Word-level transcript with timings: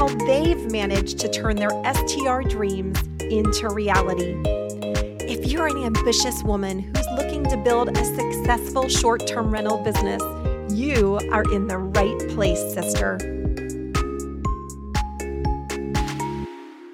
how 0.00 0.08
they've 0.24 0.72
managed 0.72 1.18
to 1.18 1.28
turn 1.28 1.56
their 1.56 1.68
STR 1.92 2.40
dreams 2.48 2.98
into 3.20 3.68
reality. 3.68 4.34
If 5.30 5.46
you're 5.52 5.66
an 5.66 5.76
ambitious 5.76 6.42
woman 6.42 6.78
who's 6.78 7.06
looking 7.18 7.44
to 7.44 7.58
build 7.58 7.94
a 7.94 8.04
successful 8.06 8.88
short 8.88 9.26
term 9.26 9.50
rental 9.50 9.76
business, 9.84 10.22
you 10.72 11.20
are 11.30 11.44
in 11.52 11.66
the 11.66 11.76
right 11.76 12.18
place, 12.30 12.60
sister. 12.72 13.39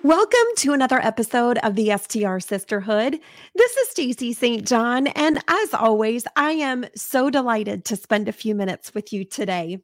Welcome 0.07 0.47
to 0.59 0.73
another 0.73 1.01
episode 1.01 1.59
of 1.65 1.75
the 1.75 1.91
STR 1.99 2.39
Sisterhood. 2.39 3.19
This 3.57 3.77
is 3.77 3.89
Stacy 3.89 4.33
St. 4.35 4.65
John, 4.65 5.09
and 5.09 5.43
as 5.49 5.75
always, 5.75 6.29
I 6.37 6.53
am 6.53 6.87
so 6.95 7.29
delighted 7.29 7.85
to 7.87 7.97
spend 7.97 8.29
a 8.29 8.33
few 8.33 8.55
minutes 8.55 8.95
with 8.95 9.13
you 9.13 9.25
today. 9.25 9.79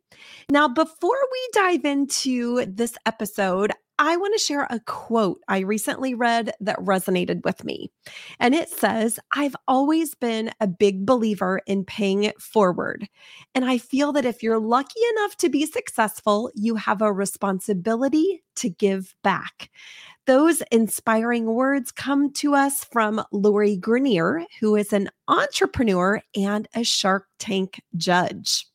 Now, 0.48 0.68
before 0.68 1.18
we 1.32 1.48
dive 1.52 1.84
into 1.84 2.64
this 2.66 2.94
episode, 3.04 3.72
I 3.98 4.16
want 4.16 4.34
to 4.34 4.44
share 4.44 4.66
a 4.70 4.80
quote 4.80 5.40
I 5.48 5.60
recently 5.60 6.14
read 6.14 6.52
that 6.60 6.78
resonated 6.78 7.44
with 7.44 7.64
me. 7.64 7.90
And 8.40 8.54
it 8.54 8.68
says, 8.68 9.18
I've 9.34 9.56
always 9.68 10.14
been 10.14 10.50
a 10.60 10.66
big 10.66 11.04
believer 11.04 11.60
in 11.66 11.84
paying 11.84 12.24
it 12.24 12.40
forward. 12.40 13.08
And 13.54 13.64
I 13.64 13.78
feel 13.78 14.12
that 14.12 14.24
if 14.24 14.42
you're 14.42 14.60
lucky 14.60 15.00
enough 15.16 15.36
to 15.38 15.48
be 15.48 15.66
successful, 15.66 16.50
you 16.54 16.76
have 16.76 17.02
a 17.02 17.12
responsibility 17.12 18.42
to 18.56 18.70
give 18.70 19.14
back. 19.22 19.70
Those 20.26 20.62
inspiring 20.70 21.46
words 21.46 21.90
come 21.90 22.32
to 22.34 22.54
us 22.54 22.84
from 22.84 23.24
Lori 23.32 23.76
Greiner, 23.76 24.44
who 24.60 24.76
is 24.76 24.92
an 24.92 25.10
entrepreneur 25.26 26.22
and 26.36 26.68
a 26.74 26.84
Shark 26.84 27.26
Tank 27.38 27.82
judge. 27.96 28.66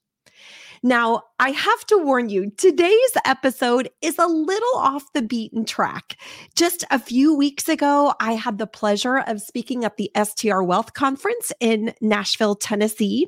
Now, 0.84 1.24
I 1.40 1.52
have 1.52 1.86
to 1.86 2.00
warn 2.00 2.30
you, 2.30 2.50
today's 2.58 3.12
episode 3.24 3.92
is 4.02 4.18
a 4.18 4.26
little 4.26 4.78
off 4.78 5.14
the 5.14 5.22
beaten 5.22 5.66
track. 5.66 6.18
Just 6.56 6.84
a 6.90 6.98
few 6.98 7.36
weeks 7.36 7.70
ago, 7.70 8.16
I 8.20 8.32
had 8.32 8.58
the 8.58 8.66
pleasure 8.66 9.20
of 9.20 9.40
speaking 9.40 9.86
at 9.86 9.98
the 9.98 10.10
STR 10.20 10.64
Wealth 10.64 10.96
Conference 10.96 11.52
in 11.60 11.94
Nashville, 12.02 12.56
Tennessee. 12.56 13.28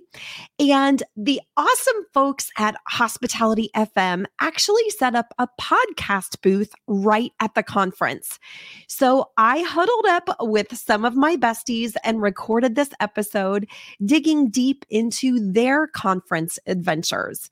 And 0.60 1.04
the 1.16 1.40
awesome 1.56 2.04
folks 2.12 2.50
at 2.58 2.78
Hospitality 2.88 3.70
FM 3.76 4.26
actually 4.42 4.90
set 4.90 5.14
up 5.14 5.32
a 5.38 5.48
podcast 5.62 6.42
booth 6.42 6.74
right 6.88 7.32
at 7.40 7.54
the 7.54 7.62
conference. 7.62 8.40
So 8.88 9.30
I 9.38 9.62
huddled 9.62 10.06
up 10.08 10.36
with 10.40 10.76
some 10.76 11.06
of 11.06 11.16
my 11.16 11.36
besties 11.36 11.94
and 12.04 12.24
recorded 12.24 12.74
this 12.74 12.90
episode, 13.00 13.68
digging 14.04 14.50
deep 14.50 14.84
into 14.90 15.52
their 15.52 15.86
conference 15.86 16.58
adventures. 16.66 17.52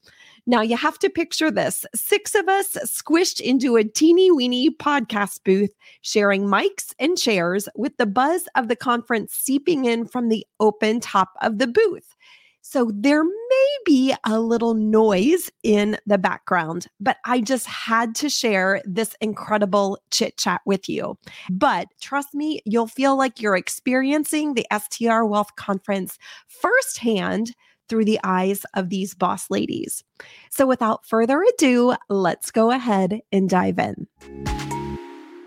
Now 0.49 0.61
you 0.61 0.77
have 0.77 0.97
to 0.99 1.09
picture 1.09 1.51
this 1.51 1.85
six 1.93 2.33
of 2.33 2.47
us 2.47 2.77
squished 2.85 3.41
into 3.41 3.75
a 3.75 3.83
teeny 3.83 4.31
weeny 4.31 4.69
podcast 4.69 5.43
booth, 5.43 5.75
sharing 6.01 6.43
mics 6.43 6.93
and 6.99 7.17
chairs 7.17 7.67
with 7.75 7.97
the 7.97 8.05
buzz 8.05 8.47
of 8.55 8.69
the 8.69 8.75
conference 8.77 9.33
seeping 9.33 9.83
in 9.83 10.07
from 10.07 10.29
the 10.29 10.47
open 10.61 11.01
top 11.01 11.31
of 11.41 11.57
the 11.57 11.67
booth. 11.67 12.15
So 12.61 12.91
there 12.93 13.23
may 13.23 13.77
be 13.85 14.13
a 14.25 14.39
little 14.39 14.73
noise 14.73 15.49
in 15.63 15.97
the 16.05 16.17
background, 16.17 16.87
but 16.99 17.17
I 17.25 17.41
just 17.41 17.65
had 17.65 18.15
to 18.15 18.29
share 18.29 18.81
this 18.85 19.15
incredible 19.19 19.99
chit 20.11 20.37
chat 20.37 20.61
with 20.65 20.87
you. 20.87 21.17
But 21.49 21.87
trust 22.01 22.33
me, 22.33 22.61
you'll 22.65 22.87
feel 22.87 23.17
like 23.17 23.41
you're 23.41 23.55
experiencing 23.57 24.53
the 24.53 24.65
STR 24.71 25.23
Wealth 25.23 25.55
Conference 25.57 26.17
firsthand 26.47 27.53
through 27.89 28.05
the 28.05 28.19
eyes 28.23 28.65
of 28.73 28.89
these 28.89 29.13
boss 29.13 29.49
ladies. 29.49 30.03
So, 30.49 30.65
without 30.65 31.05
further 31.05 31.43
ado, 31.43 31.95
let's 32.09 32.51
go 32.51 32.71
ahead 32.71 33.21
and 33.31 33.49
dive 33.49 33.79
in. 33.79 34.07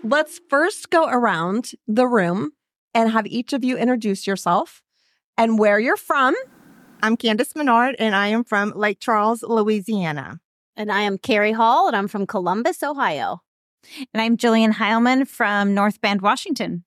Let's 0.03 0.39
first 0.49 0.89
go 0.89 1.07
around 1.07 1.71
the 1.87 2.07
room 2.07 2.51
and 2.93 3.11
have 3.11 3.27
each 3.27 3.53
of 3.53 3.63
you 3.63 3.77
introduce 3.77 4.25
yourself 4.25 4.81
and 5.37 5.59
where 5.59 5.79
you're 5.79 5.97
from. 5.97 6.35
I'm 7.03 7.17
Candice 7.17 7.55
Menard, 7.55 7.95
and 7.97 8.15
I 8.15 8.27
am 8.27 8.43
from 8.43 8.73
Lake 8.75 8.99
Charles, 8.99 9.43
Louisiana. 9.43 10.39
And 10.75 10.91
I 10.91 11.01
am 11.01 11.17
Karey 11.17 11.53
Hall, 11.53 11.87
and 11.87 11.95
I'm 11.95 12.07
from 12.07 12.27
Columbus, 12.27 12.83
Ohio. 12.83 13.41
And 14.13 14.21
I'm 14.21 14.37
Jillian 14.37 14.73
Heilman 14.73 15.27
from 15.27 15.73
North 15.73 15.99
Bend, 16.01 16.21
Washington. 16.21 16.83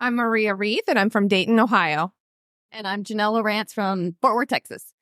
I'm 0.00 0.16
Maria 0.16 0.54
Reith, 0.54 0.84
and 0.88 0.98
I'm 0.98 1.10
from 1.10 1.28
Dayton, 1.28 1.58
Ohio. 1.58 2.12
And 2.74 2.88
I'm 2.88 3.04
Janelle 3.04 3.40
Lowrance 3.40 3.72
from 3.72 4.16
Fort 4.20 4.34
Worth, 4.34 4.48
Texas. 4.48 4.92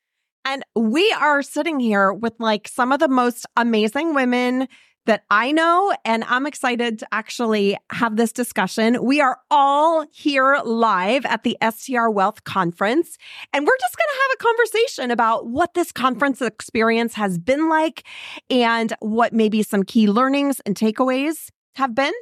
And 0.44 0.62
we 0.76 1.10
are 1.12 1.42
sitting 1.42 1.80
here 1.80 2.12
with 2.12 2.34
like 2.38 2.68
some 2.68 2.92
of 2.92 3.00
the 3.00 3.08
most 3.08 3.46
amazing 3.56 4.14
women 4.14 4.68
that 5.06 5.24
I 5.30 5.52
know. 5.52 5.94
And 6.04 6.22
I'm 6.24 6.46
excited 6.46 6.98
to 6.98 7.08
actually 7.12 7.78
have 7.90 8.16
this 8.16 8.30
discussion. 8.30 9.02
We 9.02 9.22
are 9.22 9.38
all 9.50 10.04
here 10.12 10.60
live 10.64 11.24
at 11.24 11.44
the 11.44 11.56
STR 11.66 12.10
Wealth 12.10 12.44
Conference. 12.44 13.16
And 13.54 13.66
we're 13.66 13.78
just 13.80 13.96
going 13.96 14.08
to 14.12 14.20
have 14.20 14.34
a 14.34 14.44
conversation 14.44 15.10
about 15.10 15.46
what 15.46 15.72
this 15.72 15.92
conference 15.92 16.42
experience 16.42 17.14
has 17.14 17.38
been 17.38 17.70
like 17.70 18.04
and 18.50 18.92
what 19.00 19.32
maybe 19.32 19.62
some 19.62 19.82
key 19.82 20.08
learnings 20.08 20.60
and 20.66 20.76
takeaways 20.76 21.48
have 21.76 21.94
been 21.94 22.12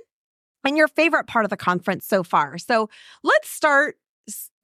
and 0.64 0.76
your 0.76 0.88
favorite 0.88 1.26
part 1.26 1.44
of 1.44 1.50
the 1.50 1.56
conference 1.56 2.06
so 2.06 2.22
far. 2.22 2.56
So 2.56 2.88
let's 3.24 3.50
start 3.50 3.96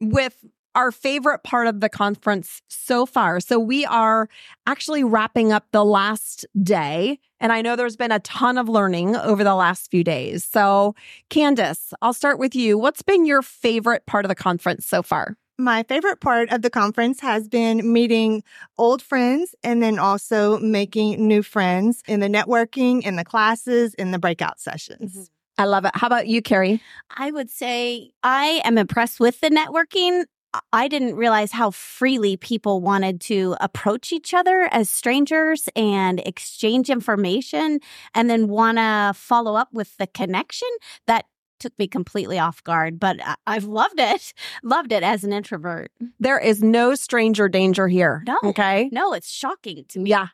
with 0.00 0.44
our 0.76 0.92
favorite 0.92 1.42
part 1.42 1.66
of 1.66 1.80
the 1.80 1.88
conference 1.88 2.62
so 2.68 3.06
far. 3.06 3.40
So 3.40 3.58
we 3.58 3.86
are 3.86 4.28
actually 4.66 5.02
wrapping 5.02 5.50
up 5.50 5.64
the 5.72 5.84
last 5.84 6.46
day. 6.62 7.18
And 7.40 7.50
I 7.50 7.62
know 7.62 7.76
there's 7.76 7.96
been 7.96 8.12
a 8.12 8.20
ton 8.20 8.58
of 8.58 8.68
learning 8.68 9.16
over 9.16 9.42
the 9.42 9.54
last 9.54 9.90
few 9.90 10.04
days. 10.04 10.44
So, 10.44 10.94
Candice, 11.30 11.92
I'll 12.02 12.12
start 12.12 12.38
with 12.38 12.54
you. 12.54 12.78
What's 12.78 13.02
been 13.02 13.24
your 13.24 13.42
favorite 13.42 14.06
part 14.06 14.24
of 14.24 14.28
the 14.28 14.34
conference 14.34 14.86
so 14.86 15.02
far? 15.02 15.36
My 15.58 15.82
favorite 15.82 16.20
part 16.20 16.52
of 16.52 16.60
the 16.60 16.68
conference 16.68 17.20
has 17.20 17.48
been 17.48 17.90
meeting 17.90 18.42
old 18.76 19.00
friends 19.00 19.54
and 19.64 19.82
then 19.82 19.98
also 19.98 20.58
making 20.58 21.26
new 21.26 21.42
friends 21.42 22.02
in 22.06 22.20
the 22.20 22.28
networking, 22.28 23.02
in 23.02 23.16
the 23.16 23.24
classes, 23.24 23.94
in 23.94 24.10
the 24.10 24.18
breakout 24.18 24.60
sessions. 24.60 25.12
Mm-hmm. 25.12 25.22
I 25.58 25.64
love 25.64 25.86
it. 25.86 25.92
How 25.94 26.06
about 26.06 26.26
you, 26.26 26.42
Karey? 26.42 26.80
I 27.16 27.30
would 27.30 27.48
say 27.48 28.10
I 28.22 28.60
am 28.64 28.76
impressed 28.76 29.20
with 29.20 29.40
the 29.40 29.48
networking. 29.48 30.24
I 30.72 30.88
didn't 30.88 31.16
realize 31.16 31.52
how 31.52 31.70
freely 31.70 32.36
people 32.36 32.80
wanted 32.80 33.20
to 33.22 33.56
approach 33.60 34.12
each 34.12 34.32
other 34.32 34.68
as 34.72 34.88
strangers 34.88 35.68
and 35.76 36.20
exchange 36.20 36.88
information 36.88 37.80
and 38.14 38.30
then 38.30 38.48
want 38.48 38.78
to 38.78 39.12
follow 39.14 39.54
up 39.54 39.68
with 39.72 39.96
the 39.98 40.06
connection 40.06 40.68
that 41.06 41.26
took 41.58 41.78
me 41.78 41.86
completely 41.86 42.38
off 42.38 42.62
guard, 42.64 43.00
but 43.00 43.18
I've 43.46 43.64
loved 43.64 43.98
it. 43.98 44.34
Loved 44.62 44.92
it 44.92 45.02
as 45.02 45.24
an 45.24 45.32
introvert. 45.32 45.90
There 46.20 46.38
is 46.38 46.62
no 46.62 46.94
stranger 46.94 47.48
danger 47.48 47.88
here. 47.88 48.22
No. 48.26 48.36
Okay. 48.44 48.90
No, 48.92 49.12
it's 49.12 49.30
shocking 49.30 49.84
to 49.88 50.00
me. 50.00 50.10
Yeah. 50.10 50.28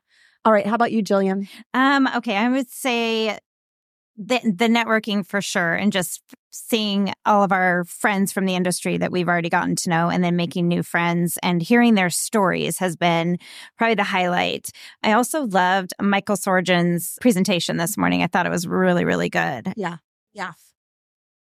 All 0.44 0.52
right. 0.52 0.66
How 0.66 0.74
about 0.74 0.90
you, 0.90 1.02
Jillian? 1.02 1.48
Um, 1.74 2.08
okay. 2.16 2.36
I 2.36 2.48
would 2.48 2.70
say 2.70 3.38
the 4.16 4.40
the 4.44 4.68
networking 4.68 5.26
for 5.26 5.40
sure 5.40 5.74
and 5.74 5.92
just 5.92 6.20
seeing 6.50 7.12
all 7.24 7.42
of 7.42 7.50
our 7.50 7.84
friends 7.84 8.32
from 8.32 8.44
the 8.44 8.54
industry 8.54 8.98
that 8.98 9.10
we've 9.10 9.28
already 9.28 9.48
gotten 9.48 9.74
to 9.74 9.88
know 9.88 10.10
and 10.10 10.22
then 10.22 10.36
making 10.36 10.68
new 10.68 10.82
friends 10.82 11.38
and 11.42 11.62
hearing 11.62 11.94
their 11.94 12.10
stories 12.10 12.78
has 12.78 12.94
been 12.94 13.38
probably 13.78 13.94
the 13.94 14.04
highlight. 14.04 14.70
I 15.02 15.12
also 15.12 15.46
loved 15.46 15.94
Michael 16.00 16.36
Sorgen's 16.36 17.18
presentation 17.22 17.78
this 17.78 17.96
morning. 17.96 18.22
I 18.22 18.26
thought 18.26 18.46
it 18.46 18.50
was 18.50 18.66
really 18.66 19.04
really 19.04 19.30
good. 19.30 19.72
Yeah. 19.76 19.96
Yeah. 20.34 20.52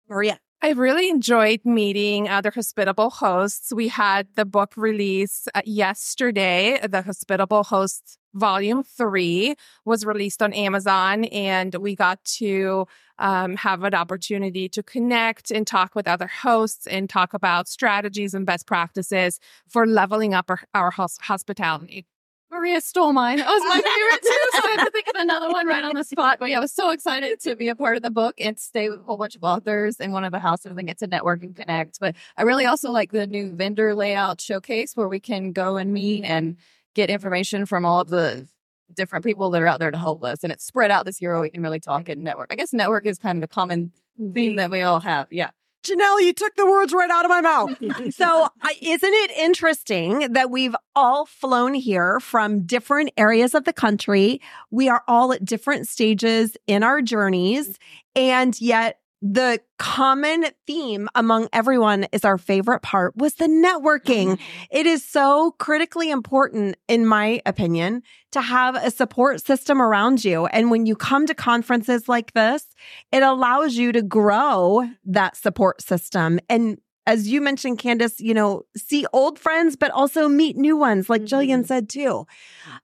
Maria 0.09 0.39
I 0.61 0.71
really 0.71 1.09
enjoyed 1.09 1.61
meeting 1.65 2.29
other 2.29 2.51
hospitable 2.51 3.11
hosts. 3.11 3.73
We 3.73 3.89
had 3.89 4.27
the 4.35 4.45
book 4.45 4.77
release 4.77 5.47
uh, 5.55 5.63
yesterday. 5.65 6.81
The 6.83 7.03
Hospitable 7.03 7.63
Hosts 7.63 8.19
Volume 8.39 8.83
3 8.83 9.55
was 9.85 10.07
released 10.07 10.43
on 10.43 10.53
Amazon, 10.53 11.25
and 11.27 11.75
we 11.75 11.95
got 11.95 12.25
to 12.25 12.87
um, 13.19 13.57
have 13.57 13.83
an 13.83 13.95
opportunity 13.95 14.69
to 14.69 14.83
connect 14.83 15.51
and 15.51 15.67
talk 15.67 15.95
with 15.95 16.07
other 16.07 16.29
hosts 16.29 16.87
and 16.87 17.11
talk 17.11 17.35
about 17.35 17.69
strategies 17.69 18.35
and 18.35 18.47
best 18.47 18.67
practices 18.67 19.41
for 19.69 19.87
leveling 19.87 20.35
up 20.35 20.51
our, 20.51 20.61
our 20.75 20.91
hospitality. 20.91 22.07
Maria 22.51 22.81
stole 22.81 23.13
mine. 23.13 23.39
That 23.39 23.49
was 23.49 23.63
my 23.69 23.77
favorite 23.77 24.23
too. 24.23 24.49
So 24.53 24.67
I 24.67 24.71
had 24.71 24.85
to 24.87 24.91
think 24.91 25.07
of 25.09 25.21
another 25.21 25.51
one 25.51 25.67
right 25.67 25.85
on 25.85 25.95
the 25.95 26.05
spot. 26.05 26.39
But 26.39 26.49
yeah, 26.49 26.57
I 26.57 26.61
was 26.61 26.73
so 26.73 26.91
excited 26.91 27.41
to 27.41 27.55
be 27.55 27.69
a 27.69 27.75
part 27.75 27.97
of 27.97 28.03
the 28.03 28.11
book 28.11 28.37
and 28.41 28.59
stay 28.59 28.89
with 28.89 29.01
a 29.01 29.03
whole 29.03 29.19
bunch 29.19 29.37
of 29.37 29.45
authors 29.45 30.01
in 30.01 30.13
one 30.13 30.25
of 30.25 30.33
the 30.33 30.39
houses 30.39 30.73
and 30.77 30.87
get 30.87 30.99
to 30.99 31.07
network 31.07 31.43
and 31.43 31.55
connect. 31.55 32.01
But 32.01 32.17
I 32.39 32.43
really 32.43 32.65
also 32.65 32.91
like 32.91 33.13
the 33.13 33.27
new 33.27 33.53
vendor 33.53 33.95
layout 33.95 34.41
showcase 34.41 34.97
where 34.97 35.09
we 35.09 35.21
can 35.21 35.53
go 35.53 35.77
and 35.77 35.93
meet 35.93 36.25
and 36.25 36.57
get 36.99 37.11
information 37.11 37.65
from 37.65 37.85
all 37.85 38.01
of 38.01 38.09
the 38.09 38.49
different 38.93 39.25
people 39.25 39.51
that 39.51 39.63
are 39.63 39.69
out 39.69 39.79
there 39.79 39.93
to 39.93 39.97
help 39.97 40.25
us. 40.25 40.43
And 40.43 40.53
it's 40.53 40.65
spread 40.65 40.91
out 40.91 41.07
this 41.07 41.23
year 41.23 41.33
where 41.33 41.43
we 41.43 41.51
can 41.51 41.63
really 41.63 41.79
talk 41.79 42.09
and 42.09 42.25
network. 42.25 42.49
I 42.53 42.57
guess 42.57 42.73
network 42.73 43.07
is 43.07 43.19
kind 43.19 43.39
of 43.39 43.45
a 43.45 43.47
common 43.47 43.93
theme 44.35 44.57
that 44.57 44.73
we 44.73 44.83
all 44.83 44.99
have. 44.99 45.29
Yeah. 45.31 45.51
Janelle, 45.85 46.21
you 46.21 46.33
took 46.33 46.57
the 46.57 46.67
words 46.67 46.93
right 46.93 47.09
out 47.09 47.25
of 47.25 47.29
my 47.29 47.41
mouth. 47.41 47.79
so, 48.15 48.47
uh, 48.47 48.69
isn't 48.83 49.15
it 49.15 49.31
interesting 49.39 50.33
that 50.33 50.51
we've 50.51 50.75
all 50.97 51.25
flown 51.25 51.73
here 51.73 52.19
from 52.19 52.63
different 52.67 53.11
areas 53.17 53.55
of 53.55 53.63
the 53.63 53.73
country? 53.73 54.41
We 54.73 54.89
are 54.89 55.05
all 55.07 55.33
at 55.33 55.45
different 55.45 55.87
stages 55.87 56.57
in 56.67 56.83
our 56.83 57.01
journeys, 57.01 57.79
and 58.17 58.61
yet 58.61 58.99
the 59.21 59.61
common 59.79 60.45
theme 60.67 61.09
among 61.15 61.49
everyone 61.53 62.07
is 62.13 62.25
our 62.25 62.39
favorite 62.39 62.83
part 62.83 63.17
was 63.17 63.35
the 63.35 63.47
networking. 63.47 64.39
It 64.71 64.87
is 64.87 65.05
so 65.05 65.53
critically 65.59 66.11
important, 66.11 66.77
in 66.87 67.05
my 67.05 67.43
opinion, 67.45 68.03
to 68.33 68.41
have 68.41 68.77
a 68.77 68.91
support 68.91 69.45
system 69.45 69.83
around 69.83 70.25
you. 70.25 70.47
And 70.47 70.71
when 70.71 70.87
you 70.87 70.95
come 70.95 71.27
to 71.27 71.35
conferences 71.35 72.09
like 72.09 72.33
this, 72.33 72.65
it 73.11 73.23
allows 73.23 73.75
you 73.75 73.91
to 73.93 74.03
grow 74.03 74.89
that 75.05 75.37
support 75.37 75.83
system. 75.83 76.39
And 76.49 76.79
as 77.07 77.27
you 77.27 77.41
mentioned, 77.41 77.79
Candice, 77.79 78.21
you 78.21 78.35
know, 78.35 78.63
see 78.77 79.07
old 79.13 79.39
friends, 79.39 79.77
but 79.77 79.91
also 79.91 80.29
meet 80.29 80.57
new 80.57 80.77
ones, 80.77 81.09
like 81.09 81.23
Jillian 81.23 81.67
said 81.67 81.89
too. 81.89 82.27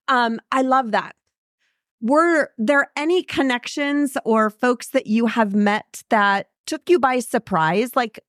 Um, 0.08 0.40
I 0.50 0.62
love 0.62 0.92
that 0.92 1.14
were 2.04 2.50
there 2.58 2.90
any 2.96 3.22
connections 3.22 4.14
or 4.26 4.50
folks 4.50 4.88
that 4.90 5.06
you 5.06 5.24
have 5.24 5.54
met 5.54 6.02
that 6.10 6.48
took 6.66 6.90
you 6.90 6.98
by 6.98 7.18
surprise? 7.18 7.96
Like 7.96 8.20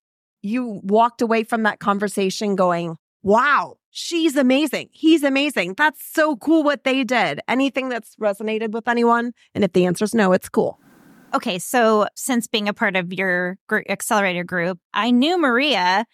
you 0.42 0.80
walked 0.84 1.22
away 1.22 1.44
from 1.44 1.64
that 1.64 1.80
conversation 1.80 2.56
going, 2.56 2.96
wow, 3.22 3.76
she's 3.92 4.38
amazing. 4.38 4.88
He's 4.94 5.24
amazing. 5.24 5.74
That's 5.74 6.02
so 6.10 6.38
cool 6.38 6.64
what 6.64 6.86
they 6.86 7.04
did. 7.04 7.42
Anything 7.50 7.90
that's 7.90 8.16
resonated 8.16 8.72
with 8.72 8.88
anyone? 8.88 9.34
And 9.54 9.66
if 9.66 9.74
the 9.74 9.86
answer 9.86 10.06
is 10.06 10.16
no, 10.16 10.32
it's 10.32 10.48
cool. 10.48 10.80
Okay, 11.34 11.60
so 11.60 12.08
since 12.16 12.48
being 12.48 12.70
a 12.70 12.74
part 12.74 12.96
of 12.96 13.12
your 13.12 13.58
gr- 13.68 13.82
accelerator 13.90 14.46
group, 14.46 14.80
I 14.94 15.12
knew 15.12 15.38
Maria 15.38 16.06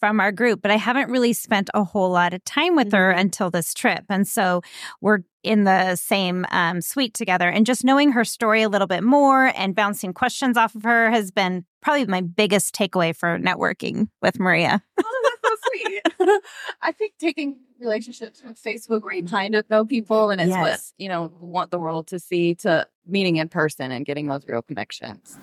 from 0.00 0.18
our 0.18 0.32
group, 0.32 0.62
but 0.62 0.70
I 0.70 0.76
haven't 0.76 1.10
really 1.10 1.32
spent 1.34 1.70
a 1.74 1.84
whole 1.84 2.10
lot 2.10 2.34
of 2.34 2.42
time 2.44 2.74
with 2.74 2.92
her 2.92 3.10
Mm-hmm. 3.10 3.20
until 3.20 3.50
this 3.50 3.72
trip. 3.74 4.04
And 4.08 4.26
so 4.26 4.62
we're 5.00 5.20
in 5.42 5.64
the 5.64 5.96
same 5.96 6.44
um, 6.50 6.80
suite 6.80 7.14
together. 7.14 7.48
And 7.48 7.64
just 7.64 7.84
knowing 7.84 8.12
her 8.12 8.24
story 8.24 8.62
a 8.62 8.68
little 8.68 8.86
bit 8.86 9.02
more 9.02 9.52
and 9.56 9.74
bouncing 9.74 10.12
questions 10.12 10.56
off 10.56 10.74
of 10.74 10.82
her 10.82 11.10
has 11.10 11.30
been 11.30 11.64
probably 11.80 12.06
my 12.06 12.20
biggest 12.20 12.74
takeaway 12.74 13.14
for 13.16 13.38
networking 13.38 14.08
with 14.22 14.38
Maria. 14.38 14.82
Oh, 15.02 15.38
that's 15.42 15.62
so 15.62 15.70
sweet. 15.70 16.40
I 16.82 16.92
think 16.92 17.14
taking 17.18 17.60
relationships 17.78 18.40
from 18.40 18.54
Facebook 18.54 19.02
where 19.02 19.14
you 19.14 19.24
kind 19.24 19.54
of 19.54 19.68
know 19.70 19.84
people 19.84 20.30
and 20.30 20.40
it's 20.40 20.50
what, 20.50 20.80
you 20.98 21.08
know, 21.08 21.32
want 21.40 21.70
the 21.70 21.78
world 21.78 22.06
to 22.08 22.18
see 22.18 22.54
to 22.56 22.86
meeting 23.06 23.36
in 23.36 23.48
person 23.48 23.90
and 23.92 24.04
getting 24.04 24.26
those 24.28 24.46
real 24.46 24.62
connections. 24.62 25.38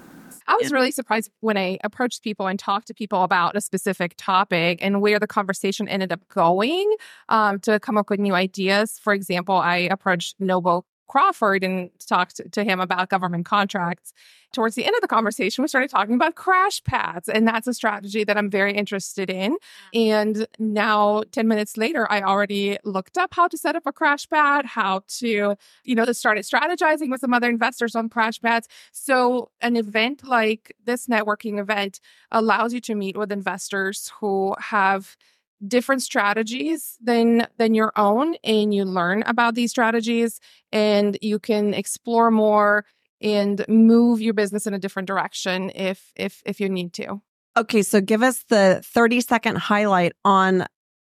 I 0.48 0.56
was 0.56 0.72
really 0.72 0.92
surprised 0.92 1.30
when 1.42 1.58
I 1.58 1.78
approached 1.84 2.24
people 2.24 2.48
and 2.48 2.58
talked 2.58 2.88
to 2.88 2.94
people 2.94 3.24
about 3.24 3.56
a 3.58 3.62
specific 3.62 4.14
topic 4.18 4.80
and 4.82 5.02
where 5.02 5.20
the 5.20 5.28
conversation 5.28 5.88
ended 5.90 6.12
up 6.12 6.26
going 6.30 6.96
um, 7.30 7.60
to 7.62 7.80
come 7.80 7.98
up 7.98 8.10
with 8.10 8.20
new 8.20 8.34
ideas. 8.34 8.98
For 9.00 9.14
example, 9.14 9.56
I 9.56 9.78
approached 9.78 10.36
Noble 10.40 10.86
Crawford 11.08 11.64
and 11.64 11.90
talked 12.08 12.42
to 12.52 12.64
him 12.64 12.80
about 12.80 13.10
government 13.10 13.46
contracts. 13.46 14.14
Towards 14.54 14.76
the 14.76 14.86
end 14.86 14.96
of 14.96 15.02
the 15.02 15.08
conversation, 15.08 15.62
we 15.62 15.68
started 15.68 15.90
talking 15.90 16.16
about 16.16 16.36
crash 16.36 16.84
pads, 16.84 17.28
and 17.30 17.48
that's 17.48 17.68
a 17.68 17.74
strategy 17.74 18.24
that 18.24 18.38
I'm 18.38 18.50
very 18.50 18.74
interested 18.74 19.30
in. 19.30 19.58
And 19.94 20.48
now, 20.58 21.24
10 21.32 21.48
minutes 21.48 21.78
later, 21.78 22.10
I 22.12 22.22
already 22.22 22.78
looked 22.84 23.18
up 23.18 23.34
how 23.34 23.48
to 23.50 23.58
set 23.58 23.76
up 23.76 23.86
a 23.86 23.92
crash 23.92 24.28
pad, 24.30 24.66
how 24.66 25.02
to, 25.20 25.56
you 25.84 25.96
know, 25.96 26.06
started 26.14 26.46
strategizing 26.46 27.12
with 27.12 27.22
some 27.22 27.34
other 27.34 27.50
investors 27.50 27.96
on 27.96 28.10
crash 28.10 28.42
pads. 28.42 28.68
So, 28.94 29.52
an 29.62 29.76
event 29.76 30.24
like 30.26 30.74
this 30.86 31.08
networking 31.08 31.60
event 31.60 32.00
allows 32.32 32.74
you 32.74 32.82
to 32.82 32.96
meet 32.96 33.18
with 33.18 33.32
investors 33.32 34.12
who 34.20 34.56
have 34.60 35.18
different 35.66 36.04
strategies 36.04 36.98
than 37.02 37.48
than 37.58 37.74
your 37.74 37.92
own 37.96 38.36
and 38.44 38.74
you 38.74 38.86
learn 38.86 39.24
about 39.26 39.56
these 39.56 39.72
strategies 39.72 40.40
and 40.72 41.18
you 41.22 41.40
can 41.40 41.74
explore 41.74 42.30
more 42.30 42.86
and 43.22 43.66
move 43.68 44.22
your 44.22 44.34
business 44.34 44.68
in 44.68 44.74
a 44.74 44.80
different 44.80 45.08
direction 45.08 45.72
if 45.76 46.12
if 46.16 46.42
if 46.46 46.60
you 46.60 46.70
need 46.70 46.94
to. 46.94 47.22
Okay, 47.58 47.82
so 47.82 48.02
give 48.02 48.22
us 48.22 48.44
the 48.50 48.82
30 48.86 49.22
second 49.22 49.58
highlight 49.58 50.14
on 50.24 50.66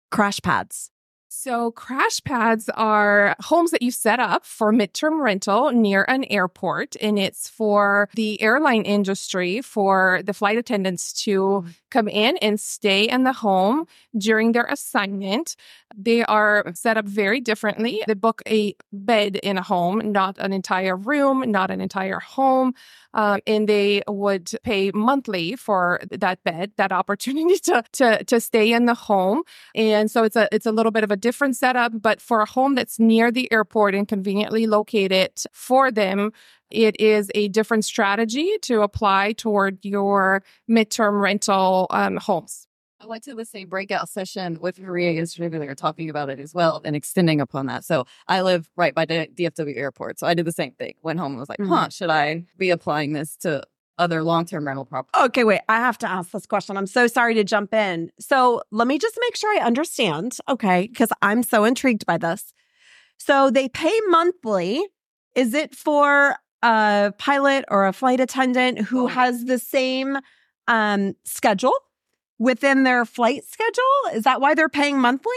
crash 0.09 0.39
pads. 0.41 0.89
So, 1.31 1.69
crash 1.69 2.23
pads 2.23 2.69
are 2.69 3.35
homes 3.39 3.69
that 3.69 3.83
you 3.83 3.91
set 3.91 4.19
up 4.19 4.43
for 4.43 4.73
midterm 4.73 5.21
rental 5.21 5.71
near 5.71 6.03
an 6.07 6.23
airport, 6.23 6.95
and 6.99 7.19
it's 7.19 7.47
for 7.47 8.09
the 8.15 8.41
airline 8.41 8.81
industry 8.81 9.61
for 9.61 10.21
the 10.23 10.33
flight 10.33 10.57
attendants 10.57 11.13
to 11.25 11.65
come 11.91 12.07
in 12.07 12.37
and 12.37 12.59
stay 12.59 13.07
in 13.07 13.25
the 13.25 13.33
home 13.33 13.85
during 14.17 14.53
their 14.53 14.65
assignment. 14.65 15.55
They 15.95 16.23
are 16.23 16.65
set 16.73 16.97
up 16.97 17.05
very 17.05 17.41
differently. 17.41 18.01
They 18.07 18.13
book 18.15 18.41
a 18.47 18.75
bed 18.91 19.35
in 19.35 19.59
a 19.59 19.63
home, 19.63 20.11
not 20.11 20.37
an 20.39 20.51
entire 20.51 20.95
room, 20.95 21.49
not 21.51 21.69
an 21.69 21.79
entire 21.79 22.19
home. 22.19 22.73
Um, 23.13 23.39
and 23.47 23.67
they 23.67 24.03
would 24.07 24.51
pay 24.63 24.91
monthly 24.91 25.55
for 25.55 25.99
that 26.11 26.43
bed, 26.43 26.73
that 26.77 26.91
opportunity 26.99 27.57
to, 27.59 27.83
to, 27.93 28.23
to 28.23 28.39
stay 28.39 28.71
in 28.71 28.85
the 28.85 28.93
home. 28.93 29.41
And 29.73 30.11
so 30.11 30.23
it's 30.23 30.35
a 30.35 30.47
it's 30.51 30.67
a 30.67 30.71
little 30.71 30.91
bit 30.91 31.03
of 31.03 31.11
a 31.11 31.17
different 31.19 31.55
setup, 31.55 31.93
but 32.01 32.21
for 32.21 32.41
a 32.41 32.45
home 32.45 32.75
that's 32.75 32.99
near 32.99 33.31
the 33.31 33.51
airport 33.51 33.95
and 33.95 34.07
conveniently 34.07 34.67
located 34.67 35.31
for 35.51 35.91
them, 35.91 36.31
it 36.69 36.99
is 36.99 37.31
a 37.35 37.47
different 37.49 37.85
strategy 37.85 38.57
to 38.63 38.81
apply 38.81 39.33
toward 39.33 39.83
your 39.83 40.43
midterm 40.69 41.21
rental 41.21 41.87
um, 41.89 42.17
homes. 42.17 42.67
I 43.01 43.05
went 43.05 43.23
to 43.23 43.33
the 43.33 43.45
same 43.45 43.69
breakout 43.69 44.09
session 44.09 44.59
with 44.59 44.77
Maria 44.77 45.11
yesterday. 45.11 45.57
They 45.57 45.65
were 45.65 45.73
talking 45.73 46.09
about 46.09 46.29
it 46.29 46.39
as 46.39 46.53
well 46.53 46.81
and 46.83 46.97
extending 46.97 47.39
upon 47.39 47.67
that. 47.67 47.85
So 47.85 48.05
I 48.27 48.41
live 48.41 48.69
right 48.75 48.93
by 48.93 49.05
the 49.05 49.27
DFW 49.33 49.77
airport. 49.77 50.19
So 50.19 50.27
I 50.27 50.33
did 50.33 50.45
the 50.45 50.51
same 50.51 50.73
thing. 50.73 50.95
Went 51.01 51.17
home 51.17 51.31
and 51.31 51.39
was 51.39 51.47
like, 51.47 51.61
huh, 51.65 51.87
should 51.89 52.09
I 52.09 52.43
be 52.57 52.71
applying 52.71 53.13
this 53.13 53.37
to 53.37 53.63
other 53.99 54.23
long 54.23 54.45
term 54.45 54.65
rental 54.65 54.85
properties? 54.85 55.21
Okay, 55.25 55.43
wait, 55.43 55.61
I 55.69 55.77
have 55.77 55.97
to 55.99 56.09
ask 56.09 56.31
this 56.31 56.45
question. 56.45 56.77
I'm 56.77 56.87
so 56.87 57.05
sorry 57.05 57.35
to 57.35 57.43
jump 57.43 57.73
in. 57.73 58.11
So 58.19 58.63
let 58.71 58.87
me 58.87 58.97
just 58.97 59.17
make 59.21 59.35
sure 59.35 59.55
I 59.59 59.63
understand, 59.63 60.37
okay, 60.47 60.87
because 60.87 61.09
I'm 61.21 61.43
so 61.43 61.65
intrigued 61.65 62.05
by 62.05 62.17
this. 62.17 62.53
So 63.17 63.51
they 63.51 63.69
pay 63.69 63.97
monthly. 64.07 64.83
Is 65.35 65.53
it 65.53 65.75
for 65.75 66.37
a 66.63 67.13
pilot 67.17 67.65
or 67.67 67.85
a 67.85 67.93
flight 67.93 68.19
attendant 68.19 68.79
who 68.79 69.07
has 69.07 69.45
the 69.45 69.59
same 69.59 70.17
um, 70.67 71.15
schedule 71.25 71.75
within 72.39 72.83
their 72.83 73.05
flight 73.05 73.43
schedule? 73.45 74.17
Is 74.17 74.23
that 74.23 74.41
why 74.41 74.55
they're 74.55 74.69
paying 74.69 74.99
monthly? 74.99 75.31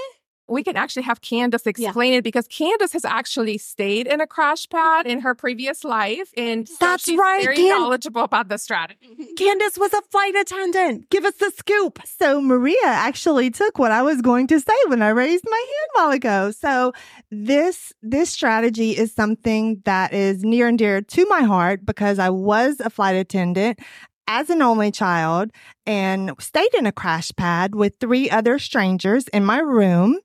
We 0.53 0.63
can 0.63 0.77
actually 0.77 1.05
have 1.05 1.21
Candice 1.23 1.67
explain 1.67 2.13
it 2.15 2.23
because 2.23 2.47
Candice 2.47 2.93
has 2.93 3.05
actually 3.05 3.59
stayed 3.59 4.07
in 4.07 4.21
a 4.21 4.27
crash 4.27 4.69
pad 4.69 5.07
in 5.07 5.21
her 5.21 5.35
previous 5.35 5.83
life. 5.83 6.31
And 6.37 6.69
That's 6.79 7.05
she's 7.05 7.19
right, 7.19 7.43
very 7.43 7.57
Can- 7.57 7.71
knowledgeable 7.71 8.23
about 8.23 8.49
the 8.49 8.59
strategy. 8.59 8.99
Candice 9.39 9.79
was 9.79 9.93
a 9.95 10.03
flight 10.11 10.35
attendant. 10.35 11.09
Give 11.11 11.25
us 11.25 11.35
the 11.35 11.51
scoop. 11.57 12.01
So 12.05 12.41
Maria 12.41 12.77
actually 12.85 13.51
took 13.51 13.79
what 13.79 13.93
I 13.93 14.03
was 14.03 14.21
going 14.21 14.47
to 14.49 14.61
say 14.61 14.75
when 14.89 15.01
I 15.03 15.09
raised 15.09 15.45
my 15.49 15.57
hand 15.57 15.91
a 15.97 16.01
while 16.01 16.11
ago. 16.11 16.51
So 16.51 16.93
this 17.31 17.93
this 18.03 18.31
strategy 18.31 18.91
is 18.91 19.13
something 19.13 19.81
that 19.87 20.13
is 20.13 20.45
near 20.45 20.69
and 20.69 20.79
dear 20.79 21.01
to 21.01 21.27
my 21.27 21.43
heart 21.43 21.87
because 21.87 22.19
I 22.19 22.29
was 22.29 22.79
a 22.81 22.91
flight 22.91 23.17
attendant 23.17 23.79
as 24.27 24.51
an 24.51 24.63
only 24.63 24.91
child 24.91 25.51
and 25.87 26.33
stayed 26.39 26.75
in 26.75 26.87
a 26.87 26.93
crash 26.93 27.31
pad 27.37 27.75
with 27.75 27.97
three 27.99 28.31
other 28.31 28.59
strangers 28.59 29.29
in 29.29 29.45
my 29.45 29.59
room. 29.59 30.19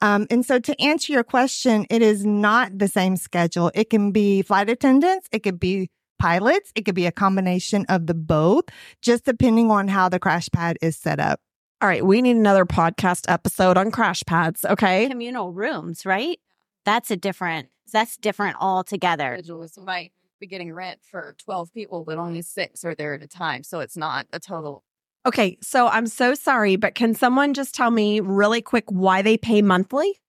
Um, 0.00 0.26
and 0.30 0.44
so 0.44 0.58
to 0.58 0.80
answer 0.80 1.12
your 1.12 1.24
question, 1.24 1.86
it 1.90 2.02
is 2.02 2.24
not 2.24 2.78
the 2.78 2.88
same 2.88 3.16
schedule. 3.16 3.70
It 3.74 3.90
can 3.90 4.12
be 4.12 4.42
flight 4.42 4.70
attendants. 4.70 5.28
It 5.32 5.42
could 5.42 5.60
be 5.60 5.90
pilots. 6.18 6.70
It 6.74 6.84
could 6.84 6.94
be 6.94 7.06
a 7.06 7.12
combination 7.12 7.86
of 7.88 8.06
the 8.06 8.14
both, 8.14 8.64
just 9.02 9.24
depending 9.24 9.70
on 9.70 9.88
how 9.88 10.08
the 10.08 10.18
crash 10.18 10.48
pad 10.50 10.76
is 10.80 10.96
set 10.96 11.18
up. 11.18 11.40
All 11.82 11.88
right, 11.88 12.04
we 12.04 12.20
need 12.20 12.36
another 12.36 12.66
podcast 12.66 13.24
episode 13.26 13.78
on 13.78 13.90
crash 13.90 14.22
pads, 14.26 14.66
okay? 14.66 15.08
Communal 15.08 15.50
rooms, 15.50 16.04
right? 16.04 16.38
That's 16.84 17.10
a 17.10 17.16
different, 17.16 17.68
that's 17.90 18.18
different 18.18 18.56
altogether. 18.60 19.30
Individuals 19.30 19.78
might 19.82 20.12
be 20.40 20.46
getting 20.46 20.72
rent 20.72 21.00
for 21.08 21.36
12 21.38 21.72
people, 21.72 22.04
but 22.04 22.18
only 22.18 22.42
six 22.42 22.84
are 22.84 22.94
there 22.94 23.14
at 23.14 23.22
a 23.22 23.28
time. 23.28 23.62
So 23.62 23.80
it's 23.80 23.96
not 23.96 24.26
a 24.32 24.40
total. 24.40 24.82
Okay, 25.26 25.58
so 25.62 25.86
I'm 25.86 26.06
so 26.06 26.34
sorry, 26.34 26.76
but 26.76 26.94
can 26.94 27.14
someone 27.14 27.52
just 27.52 27.74
tell 27.74 27.90
me 27.90 28.20
really 28.20 28.62
quick 28.62 28.84
why 28.88 29.22
they 29.22 29.36
pay 29.36 29.60
monthly? 29.62 30.20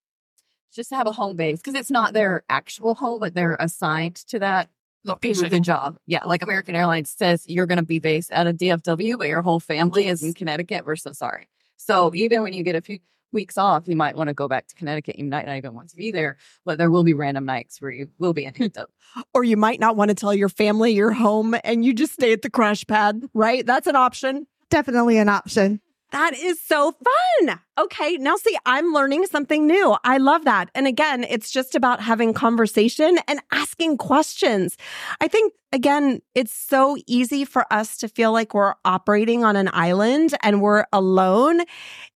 just 0.72 0.90
to 0.90 0.96
have 0.96 1.08
a 1.08 1.12
home 1.12 1.36
base 1.36 1.60
because 1.60 1.76
it's 1.76 1.92
not 1.92 2.14
their 2.14 2.44
actual 2.50 2.96
home, 2.96 3.20
but 3.20 3.34
they're 3.34 3.58
assigned 3.60 4.16
to 4.16 4.40
that 4.40 4.70
Location. 5.04 5.50
the 5.50 5.60
job. 5.60 5.98
Yeah, 6.06 6.24
like 6.26 6.44
American 6.44 6.76
Airlines 6.76 7.10
says 7.12 7.44
you're 7.48 7.66
going 7.66 7.80
to 7.80 7.86
be 7.86 8.00
based 8.00 8.32
out 8.32 8.48
of 8.48 8.58
DFW, 8.58 9.18
but 9.18 9.28
your 9.28 9.42
whole 9.42 9.60
family 9.60 10.08
is 10.08 10.24
in 10.24 10.34
Connecticut. 10.34 10.86
We're 10.86 10.96
so 10.96 11.12
sorry. 11.12 11.48
So 11.78 12.14
even 12.14 12.44
when 12.44 12.54
you 12.54 12.64
get 12.64 12.76
a 12.76 12.82
few 12.82 13.00
weeks 13.32 13.58
off, 13.58 13.88
you 13.88 13.96
might 13.96 14.16
want 14.16 14.28
to 14.28 14.34
go 14.34 14.48
back 14.48 14.68
to 14.68 14.76
Connecticut. 14.76 15.18
You 15.18 15.26
might 15.26 15.46
not 15.46 15.58
even 15.58 15.74
want 15.74 15.90
to 15.90 15.96
be 15.96 16.12
there, 16.12 16.38
but 16.66 16.78
there 16.78 16.92
will 16.92 17.04
be 17.04 17.14
random 17.14 17.46
nights 17.46 17.82
where 17.82 17.92
you 17.92 18.10
will 18.20 18.34
be 18.34 18.46
in 18.46 18.54
hmm. 18.54 18.64
Hampton. 18.64 18.86
Or 19.34 19.44
you 19.44 19.58
might 19.58 19.80
not 19.80 19.96
want 19.96 20.10
to 20.10 20.16
tell 20.16 20.34
your 20.34 20.50
family 20.50 20.92
you're 20.92 21.12
home 21.12 21.56
and 21.64 21.84
you 21.84 21.94
just 21.94 22.14
stay 22.14 22.34
at 22.34 22.42
the 22.42 22.50
crash 22.50 22.86
pad, 22.86 23.24
right? 23.34 23.66
That's 23.66 23.88
an 23.88 23.96
option. 23.96 24.48
Definitely 24.70 25.18
an 25.18 25.30
option. 25.30 25.82
That 26.12 26.34
is 26.38 26.62
so 26.62 26.92
fun. 26.92 27.60
Okay. 27.80 28.18
Now, 28.18 28.36
see, 28.36 28.58
I'm 28.66 28.94
learning 28.94 29.28
something 29.28 29.66
new. 29.66 29.96
I 30.04 30.18
love 30.18 30.44
that. 30.46 30.70
And 30.76 30.86
again, 30.86 31.24
it's 31.24 31.52
just 31.52 31.74
about 31.74 32.02
having 32.02 32.34
conversation 32.34 33.18
and 33.28 33.40
asking 33.52 33.98
questions. 33.98 34.76
I 35.22 35.28
think, 35.28 35.54
again, 35.72 36.22
it's 36.36 36.54
so 36.54 36.98
easy 37.08 37.46
for 37.46 37.66
us 37.72 37.98
to 38.00 38.10
feel 38.10 38.34
like 38.34 38.54
we're 38.54 38.74
operating 38.84 39.46
on 39.46 39.56
an 39.56 39.70
island 39.72 40.36
and 40.44 40.62
we're 40.62 40.86
alone. 40.92 41.62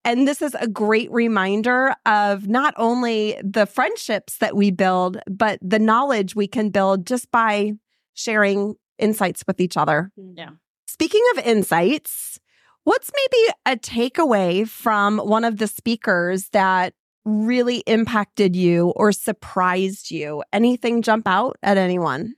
And 0.03 0.27
this 0.27 0.41
is 0.41 0.55
a 0.59 0.67
great 0.67 1.09
reminder 1.11 1.95
of 2.05 2.47
not 2.47 2.73
only 2.77 3.39
the 3.41 3.65
friendships 3.65 4.37
that 4.39 4.55
we 4.55 4.71
build, 4.71 5.19
but 5.25 5.57
the 5.61 5.79
knowledge 5.79 6.35
we 6.35 6.47
can 6.47 6.69
build 6.69 7.07
just 7.07 7.31
by 7.31 7.71
sharing 8.13 8.75
insights 8.97 9.43
with 9.47 9.61
each 9.61 9.77
other. 9.77 10.11
Yeah. 10.17 10.49
Speaking 10.87 11.23
of 11.33 11.45
insights, 11.45 12.39
what's 12.85 13.11
maybe 13.13 13.53
a 13.65 13.77
takeaway 13.77 14.67
from 14.67 15.17
one 15.17 15.43
of 15.43 15.57
the 15.57 15.67
speakers 15.67 16.49
that 16.49 16.93
really 17.25 17.77
impacted 17.87 18.55
you 18.55 18.93
or 18.95 19.11
surprised 19.11 20.11
you? 20.11 20.43
Anything 20.53 21.01
jump 21.01 21.27
out 21.27 21.57
at 21.61 21.77
anyone? 21.77 22.35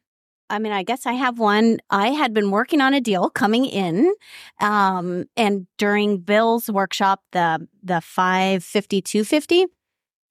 I 0.49 0.59
mean, 0.59 0.71
I 0.71 0.83
guess 0.83 1.05
I 1.05 1.13
have 1.13 1.39
one. 1.39 1.79
I 1.89 2.09
had 2.09 2.33
been 2.33 2.51
working 2.51 2.79
on 2.79 2.93
a 2.93 3.01
deal 3.01 3.29
coming 3.29 3.65
in, 3.65 4.13
um, 4.61 5.25
and 5.35 5.67
during 5.77 6.19
Bill's 6.19 6.69
workshop, 6.69 7.21
the 7.33 7.67
the 7.83 7.99
five 7.99 8.63
fifty 8.63 9.01
two 9.01 9.25
fifty, 9.25 9.65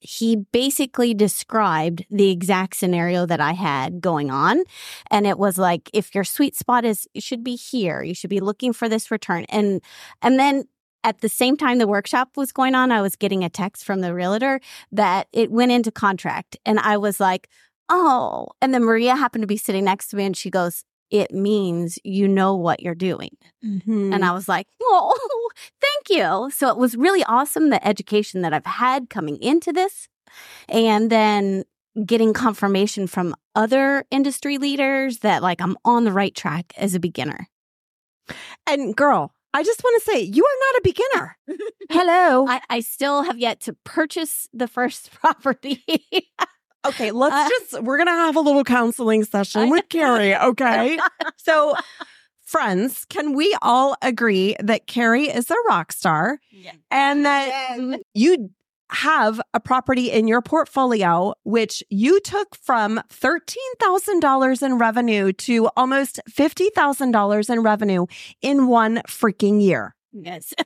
he 0.06 0.36
basically 0.52 1.14
described 1.14 2.04
the 2.10 2.30
exact 2.30 2.76
scenario 2.76 3.26
that 3.26 3.40
I 3.40 3.52
had 3.52 4.00
going 4.00 4.30
on, 4.30 4.64
and 5.10 5.26
it 5.26 5.38
was 5.38 5.58
like, 5.58 5.90
if 5.92 6.14
your 6.14 6.24
sweet 6.24 6.56
spot 6.56 6.84
is, 6.84 7.06
should 7.18 7.44
be 7.44 7.56
here. 7.56 8.02
You 8.02 8.14
should 8.14 8.30
be 8.30 8.40
looking 8.40 8.72
for 8.72 8.88
this 8.88 9.10
return, 9.10 9.44
and 9.48 9.82
and 10.22 10.38
then 10.38 10.64
at 11.04 11.20
the 11.20 11.28
same 11.28 11.56
time 11.56 11.78
the 11.78 11.86
workshop 11.86 12.30
was 12.36 12.52
going 12.52 12.74
on, 12.74 12.90
I 12.90 13.00
was 13.00 13.16
getting 13.16 13.44
a 13.44 13.48
text 13.48 13.84
from 13.84 14.00
the 14.00 14.12
realtor 14.14 14.60
that 14.92 15.28
it 15.32 15.50
went 15.50 15.72
into 15.72 15.92
contract, 15.92 16.56
and 16.64 16.78
I 16.80 16.96
was 16.96 17.20
like 17.20 17.48
oh. 17.88 18.48
And 18.60 18.74
then 18.74 18.84
Maria 18.84 19.16
happened 19.16 19.42
to 19.42 19.46
be 19.46 19.56
sitting 19.56 19.84
next 19.84 20.08
to 20.08 20.16
me 20.16 20.24
and 20.24 20.36
she 20.36 20.50
goes, 20.50 20.84
it 21.10 21.32
means 21.32 21.98
you 22.04 22.28
know 22.28 22.54
what 22.54 22.80
you're 22.80 22.94
doing. 22.94 23.36
Mm-hmm. 23.64 24.12
And 24.12 24.24
I 24.24 24.32
was 24.32 24.48
like, 24.48 24.66
oh, 24.82 25.50
thank 25.80 26.18
you. 26.18 26.50
So 26.50 26.68
it 26.68 26.76
was 26.76 26.96
really 26.96 27.24
awesome 27.24 27.70
the 27.70 27.86
education 27.86 28.42
that 28.42 28.52
I've 28.52 28.66
had 28.66 29.10
coming 29.10 29.40
into 29.42 29.72
this. 29.72 30.08
And 30.68 31.10
then 31.10 31.64
getting 32.04 32.32
confirmation 32.32 33.06
from 33.06 33.34
other 33.54 34.04
industry 34.10 34.58
leaders 34.58 35.20
that 35.20 35.42
like 35.42 35.62
I'm 35.62 35.76
on 35.84 36.04
the 36.04 36.12
right 36.12 36.34
track 36.34 36.72
as 36.76 36.94
a 36.94 37.00
beginner. 37.00 37.48
and 38.66 38.94
girl, 38.94 39.32
I 39.54 39.62
just 39.62 39.82
want 39.82 40.02
to 40.02 40.10
say 40.10 40.20
you 40.20 40.44
are 40.44 40.60
not 40.60 40.78
a 40.78 40.82
beginner. 40.82 41.38
Hello. 41.90 42.46
I, 42.46 42.60
I 42.68 42.80
still 42.80 43.22
have 43.22 43.38
yet 43.38 43.60
to 43.60 43.72
purchase 43.84 44.48
the 44.52 44.68
first 44.68 45.10
property. 45.20 45.82
Okay, 46.88 47.10
let's 47.10 47.34
Uh, 47.34 47.48
just, 47.48 47.82
we're 47.82 47.96
going 47.96 48.06
to 48.06 48.12
have 48.12 48.36
a 48.36 48.40
little 48.40 48.64
counseling 48.64 49.24
session 49.24 49.70
with 49.70 49.88
Karey. 49.88 50.40
Okay. 50.40 50.98
so, 51.36 51.74
friends, 52.44 53.04
can 53.08 53.34
we 53.34 53.56
all 53.62 53.96
agree 54.02 54.56
that 54.60 54.86
Karey 54.86 55.34
is 55.34 55.50
a 55.50 55.56
rock 55.68 55.92
star 55.92 56.38
and 56.90 57.24
that 57.26 58.00
you 58.14 58.50
have 58.90 59.40
a 59.52 59.58
property 59.58 60.12
in 60.12 60.28
your 60.28 60.40
portfolio, 60.40 61.34
which 61.42 61.82
you 61.90 62.20
took 62.20 62.54
from 62.54 63.00
$13,000 63.10 64.62
in 64.62 64.78
revenue 64.78 65.32
to 65.32 65.66
almost 65.76 66.20
$50,000 66.30 67.50
in 67.50 67.60
revenue 67.62 68.06
in 68.42 68.66
one 68.68 68.98
freaking 69.08 69.60
year? 69.62 69.94
yes. 70.12 70.52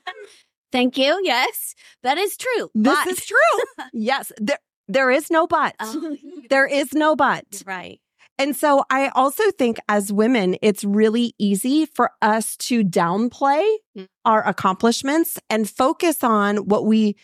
Thank 0.72 0.96
you. 0.98 1.18
Yes, 1.24 1.74
that 2.04 2.16
is 2.16 2.36
true. 2.36 2.70
This 2.76 2.94
But- 2.94 3.08
is 3.08 3.26
true. 3.26 3.62
yes. 3.92 4.30
There, 4.38 4.56
there 4.92 5.10
is 5.10 5.30
no 5.30 5.46
but. 5.46 5.74
Oh, 5.80 6.16
There 6.50 6.66
is 6.66 6.92
no 6.94 7.14
but. 7.16 7.62
right. 7.66 8.00
And 8.38 8.56
so 8.56 8.84
I 8.90 9.08
also 9.08 9.50
think 9.52 9.78
as 9.88 10.12
women, 10.12 10.56
it's 10.62 10.82
really 10.82 11.34
easy 11.38 11.84
for 11.86 12.10
us 12.22 12.56
to 12.68 12.82
downplay 12.84 13.64
Mm. 13.96 14.06
our 14.24 14.46
accomplishments 14.46 15.38
and 15.50 15.68
focus 15.68 16.22
on 16.24 16.56
what 16.68 16.86
we 16.86 17.16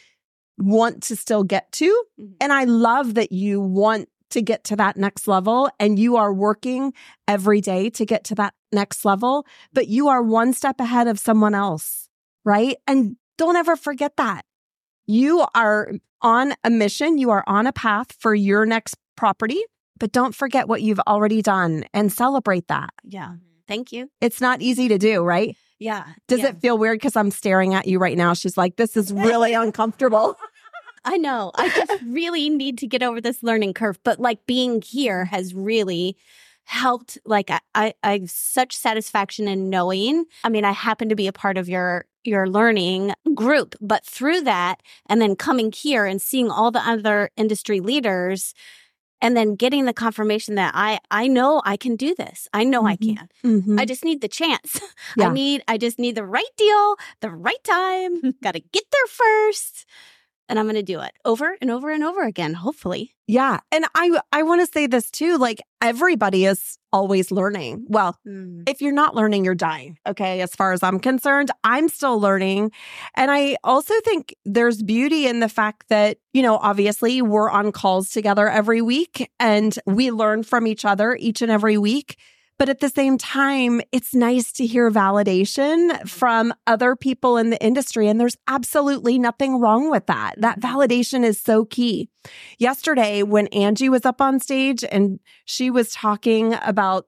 want 0.59 1.03
to 1.05 1.17
still 1.17 1.45
get 1.45 1.71
to. 1.73 2.05
Mhm. 2.21 2.35
And 2.41 2.53
I 2.53 2.65
love 2.65 3.15
that 3.15 3.31
you 3.33 3.61
want 3.61 4.09
to 4.31 4.43
get 4.43 4.65
to 4.65 4.77
that 4.77 4.97
next 4.97 5.29
level 5.29 5.71
and 5.79 5.99
you 5.99 6.17
are 6.17 6.33
working 6.33 6.93
every 7.29 7.61
day 7.61 7.89
to 7.91 8.05
get 8.05 8.25
to 8.25 8.35
that 8.35 8.55
next 8.73 9.05
level, 9.05 9.47
but 9.73 9.87
you 9.89 10.09
are 10.09 10.23
one 10.23 10.53
step 10.53 10.81
ahead 10.81 11.07
of 11.09 11.19
someone 11.19 11.55
else, 11.55 12.09
right? 12.45 12.77
And 12.87 13.17
don't 13.39 13.57
ever 13.57 13.77
forget 13.77 14.17
that. 14.17 14.45
You 15.07 15.47
are 15.55 15.93
on 16.23 16.55
a 16.65 16.71
mission, 16.71 17.19
you 17.19 17.31
are 17.31 17.45
on 17.47 17.67
a 17.67 17.73
path 17.73 18.13
for 18.19 18.35
your 18.35 18.67
next 18.67 18.97
property, 19.17 19.63
but 19.99 20.13
don't 20.13 20.35
forget 20.35 20.69
what 20.69 20.83
you've 20.83 21.01
already 21.01 21.43
done 21.43 21.85
and 21.93 22.13
celebrate 22.13 22.69
that. 22.69 22.91
Yeah. 23.05 23.35
Thank 23.69 23.93
you. 23.93 24.11
It's 24.21 24.41
not 24.41 24.63
easy 24.63 24.89
to 24.89 24.99
do, 24.99 25.23
right? 25.23 25.57
Yeah. 25.79 26.07
Does 26.29 26.41
yeah. 26.41 26.49
it 26.49 26.61
feel 26.61 26.79
weird 26.79 26.99
because 26.99 27.17
I'm 27.17 27.31
staring 27.31 27.75
at 27.75 27.87
you 27.87 27.99
right 27.99 28.17
now? 28.17 28.33
She's 28.35 28.57
like, 28.57 28.77
this 28.77 28.97
is 28.97 29.13
really 29.13 29.53
uncomfortable. 29.55 30.37
I 31.05 31.17
know. 31.19 31.53
I 31.55 31.69
just 31.69 32.03
really 32.07 32.51
need 32.51 32.79
to 32.79 32.87
get 32.87 33.03
over 33.03 33.21
this 33.21 33.43
learning 33.43 33.75
curve. 33.75 33.99
But 34.03 34.19
like 34.19 34.45
being 34.47 34.83
here 34.83 35.25
has 35.27 35.55
really 35.55 36.17
helped. 36.65 37.17
Like 37.25 37.51
I, 37.51 37.61
I, 37.75 37.95
I 38.03 38.13
have 38.19 38.31
such 38.31 38.77
satisfaction 38.77 39.47
in 39.47 39.71
knowing. 39.71 40.25
I 40.43 40.49
mean, 40.49 40.65
I 40.65 40.73
happen 40.73 41.09
to 41.09 41.15
be 41.15 41.29
a 41.29 41.33
part 41.33 41.59
of 41.59 41.69
your 41.69 42.07
your 42.27 42.49
learning 42.49 43.13
group, 43.35 43.75
but 43.81 44.05
through 44.05 44.43
that, 44.43 44.83
and 45.09 45.21
then 45.21 45.37
coming 45.37 45.73
here 45.73 46.05
and 46.07 46.21
seeing 46.21 46.51
all 46.51 46.71
the 46.71 46.81
other 46.87 47.31
industry 47.37 47.81
leaders, 47.81 48.55
and 49.23 49.37
then 49.37 49.55
getting 49.57 49.87
the 49.87 49.95
confirmation 49.95 50.57
that 50.57 50.73
I 50.75 50.99
I 51.11 51.27
know 51.27 51.63
I 51.65 51.77
can 51.77 51.97
do 51.97 52.15
this. 52.15 52.49
I 52.53 52.65
know 52.65 52.85
I 52.87 52.97
Mhm. 52.97 53.17
can. 53.17 53.29
Mhm. 53.45 53.81
I 53.81 53.85
just 53.87 54.05
need 54.05 54.21
the 54.21 54.29
chance. 54.29 54.81
Yeah. 55.17 55.29
I 55.31 55.33
need 55.33 55.63
I 55.69 55.79
just 55.79 55.99
need 55.99 56.15
the 56.17 56.27
right 56.27 56.55
deal, 56.59 56.97
the 57.21 57.31
right 57.31 57.63
time. 57.65 58.21
Got 58.43 58.53
to 58.53 58.61
get 58.61 58.85
there 58.93 59.07
first. 59.09 59.87
And 60.49 60.59
I'm 60.59 60.67
going 60.67 60.77
to 60.77 60.83
do 60.83 61.01
it 61.01 61.13
over 61.25 61.57
and 61.61 61.71
over 61.71 61.91
and 61.91 62.05
over 62.05 62.23
again, 62.23 62.55
hopefully. 62.55 63.15
yeah. 63.27 63.59
And 63.73 63.85
I 63.95 64.21
I 64.33 64.43
want 64.43 64.61
to 64.61 64.73
say 64.73 64.87
this 64.87 65.11
too. 65.11 65.39
Like 65.39 65.61
everybody 65.83 66.45
is 66.47 66.79
always 66.93 67.31
learning. 67.31 67.85
Well, 67.89 68.17
hmm. 68.25 68.63
if 68.67 68.81
you're 68.81 68.93
not 68.93 69.15
learning, 69.15 69.45
you're 69.45 69.55
dying. 69.55 69.99
Okay. 70.07 70.41
As 70.41 70.55
far 70.55 70.73
as 70.73 70.83
I'm 70.83 70.99
concerned, 71.01 71.51
I'm 71.65 71.89
still 71.89 72.21
learning. 72.21 72.73
And 73.15 73.31
I 73.31 73.57
also 73.65 73.95
think 74.03 74.35
there's 74.45 74.83
beauty 74.83 75.27
in 75.27 75.41
the 75.41 75.49
fact 75.49 75.89
that, 75.89 76.19
you 76.33 76.43
know, 76.43 76.57
obviously 76.59 77.21
we're 77.23 77.51
on 77.51 77.73
calls 77.73 78.11
together 78.11 78.49
every 78.49 78.81
week 78.81 79.31
and 79.41 79.79
we 79.87 80.11
learn 80.11 80.43
from 80.43 80.67
each 80.67 80.85
other 80.85 81.17
each 81.21 81.43
and 81.43 81.51
every 81.51 81.77
week. 81.77 82.17
But 82.59 82.69
at 82.69 82.81
the 82.81 82.89
same 82.89 83.19
time, 83.19 83.83
it's 83.93 84.15
nice 84.15 84.51
to 84.53 84.67
hear 84.67 84.91
validation 84.91 86.09
from 86.09 86.55
other 86.67 86.97
people 86.97 87.37
in 87.37 87.51
the 87.51 87.63
industry. 87.63 88.09
And 88.09 88.19
there's 88.19 88.37
absolutely 88.49 89.19
nothing 89.19 89.61
wrong 89.61 89.91
with 89.91 90.07
that. 90.07 90.35
That 90.39 90.61
validation 90.61 91.23
is 91.23 91.41
so 91.41 91.65
key. 91.65 92.09
Yesterday, 92.59 93.23
when 93.23 93.47
Angie 93.49 93.89
was 93.89 94.07
up 94.07 94.21
on 94.21 94.41
stage 94.41 94.85
and 94.85 95.21
she 95.45 95.71
was 95.71 95.93
talking 95.93 96.55
about 96.63 97.07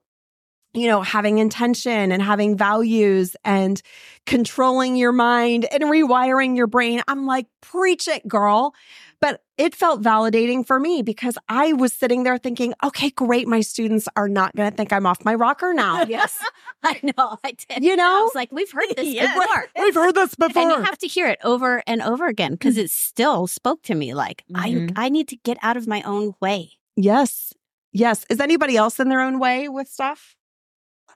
you 0.73 0.87
know, 0.87 1.01
having 1.01 1.39
intention 1.39 2.11
and 2.11 2.21
having 2.21 2.55
values 2.55 3.35
and 3.43 3.81
controlling 4.27 4.95
your 4.95 5.11
mind 5.11 5.65
and 5.71 5.83
rewiring 5.85 6.55
your 6.55 6.67
brain. 6.67 7.01
I'm 7.07 7.25
like, 7.25 7.47
preach 7.61 8.07
it, 8.07 8.27
girl. 8.27 8.75
But 9.21 9.41
it 9.57 9.75
felt 9.75 10.01
validating 10.01 10.65
for 10.65 10.79
me 10.79 11.01
because 11.01 11.37
I 11.49 11.73
was 11.73 11.91
sitting 11.91 12.23
there 12.23 12.37
thinking, 12.37 12.73
okay, 12.83 13.09
great. 13.09 13.49
My 13.49 13.59
students 13.59 14.07
are 14.15 14.29
not 14.29 14.55
going 14.55 14.71
to 14.71 14.75
think 14.77 14.93
I'm 14.93 15.05
off 15.05 15.25
my 15.25 15.35
rocker 15.35 15.73
now. 15.73 16.03
yes, 16.07 16.37
I 16.83 16.99
know. 17.03 17.37
I 17.43 17.51
did. 17.51 17.83
You 17.83 17.93
I 17.93 17.95
know, 17.95 18.23
was 18.23 18.35
like, 18.35 18.49
we've 18.53 18.71
heard 18.71 18.87
this 18.95 19.07
Yes. 19.13 19.37
before. 19.37 19.65
we've 19.83 19.93
heard 19.95 20.15
this 20.15 20.35
before. 20.35 20.61
And 20.61 20.71
you 20.71 20.81
have 20.83 20.97
to 20.99 21.07
hear 21.07 21.27
it 21.27 21.39
over 21.43 21.83
and 21.85 22.01
over 22.01 22.27
again 22.27 22.53
because 22.53 22.77
it 22.77 22.89
still 22.91 23.45
spoke 23.47 23.81
to 23.83 23.95
me 23.95 24.13
like 24.13 24.45
Mhm. 24.49 24.93
I 24.95 25.05
I 25.05 25.09
need 25.09 25.27
to 25.29 25.35
get 25.35 25.57
out 25.61 25.75
of 25.75 25.85
my 25.87 26.01
own 26.03 26.33
way. 26.41 26.71
yes. 26.95 27.51
Yes. 27.91 28.23
Is 28.29 28.39
anybody 28.39 28.77
else 28.77 28.99
in 28.99 29.09
their 29.09 29.19
own 29.19 29.39
way 29.39 29.67
with 29.67 29.87
stuff? 29.89 30.35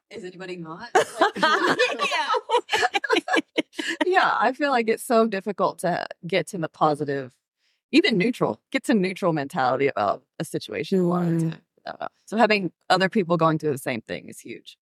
Is 0.09 0.23
anybody 0.25 0.57
not? 0.57 0.89
Yeah, 1.37 2.27
yeah, 4.05 4.35
I 4.39 4.51
feel 4.53 4.71
like 4.71 4.87
it's 4.89 5.03
so 5.03 5.27
difficult 5.27 5.79
to 5.79 6.05
get 6.25 6.47
to 6.47 6.57
the 6.57 6.69
positive, 6.69 7.31
even 7.93 8.17
neutral, 8.17 8.59
get 8.71 8.83
to 8.85 8.93
neutral 8.93 9.31
mentality 9.31 9.87
about 9.87 10.23
a 10.39 10.43
situation. 10.43 10.99
a 10.99 11.07
lot 11.07 11.27
of 11.27 11.41
time. 11.41 11.61
Uh, 11.85 12.07
So 12.25 12.37
having 12.37 12.71
other 12.89 13.07
people 13.07 13.37
going 13.37 13.59
through 13.59 13.71
the 13.71 13.77
same 13.77 14.01
thing 14.01 14.27
is 14.27 14.39
huge. 14.39 14.77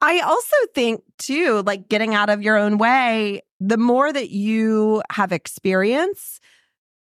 I 0.00 0.20
also 0.20 0.56
think 0.74 1.02
too, 1.18 1.62
like 1.66 1.88
getting 1.88 2.14
out 2.14 2.30
of 2.30 2.42
your 2.42 2.56
own 2.56 2.78
way, 2.78 3.42
the 3.60 3.76
more 3.76 4.12
that 4.12 4.30
you 4.30 5.02
have 5.10 5.32
experience, 5.32 6.40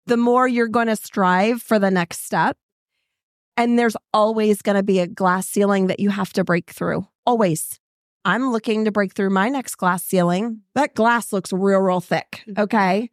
the 0.07 0.17
more 0.17 0.47
you're 0.47 0.67
going 0.67 0.87
to 0.87 0.95
strive 0.95 1.61
for 1.61 1.79
the 1.79 1.91
next 1.91 2.25
step. 2.25 2.57
And 3.55 3.77
there's 3.77 3.95
always 4.13 4.61
going 4.61 4.77
to 4.77 4.83
be 4.83 4.99
a 4.99 5.07
glass 5.07 5.47
ceiling 5.47 5.87
that 5.87 5.99
you 5.99 6.09
have 6.09 6.33
to 6.33 6.43
break 6.43 6.71
through. 6.71 7.07
Always. 7.25 7.78
I'm 8.25 8.51
looking 8.51 8.85
to 8.85 8.91
break 8.91 9.13
through 9.13 9.29
my 9.29 9.49
next 9.49 9.75
glass 9.75 10.03
ceiling. 10.03 10.61
That 10.75 10.93
glass 10.93 11.31
looks 11.33 11.51
real, 11.53 11.79
real 11.79 12.01
thick. 12.01 12.43
Okay. 12.57 13.09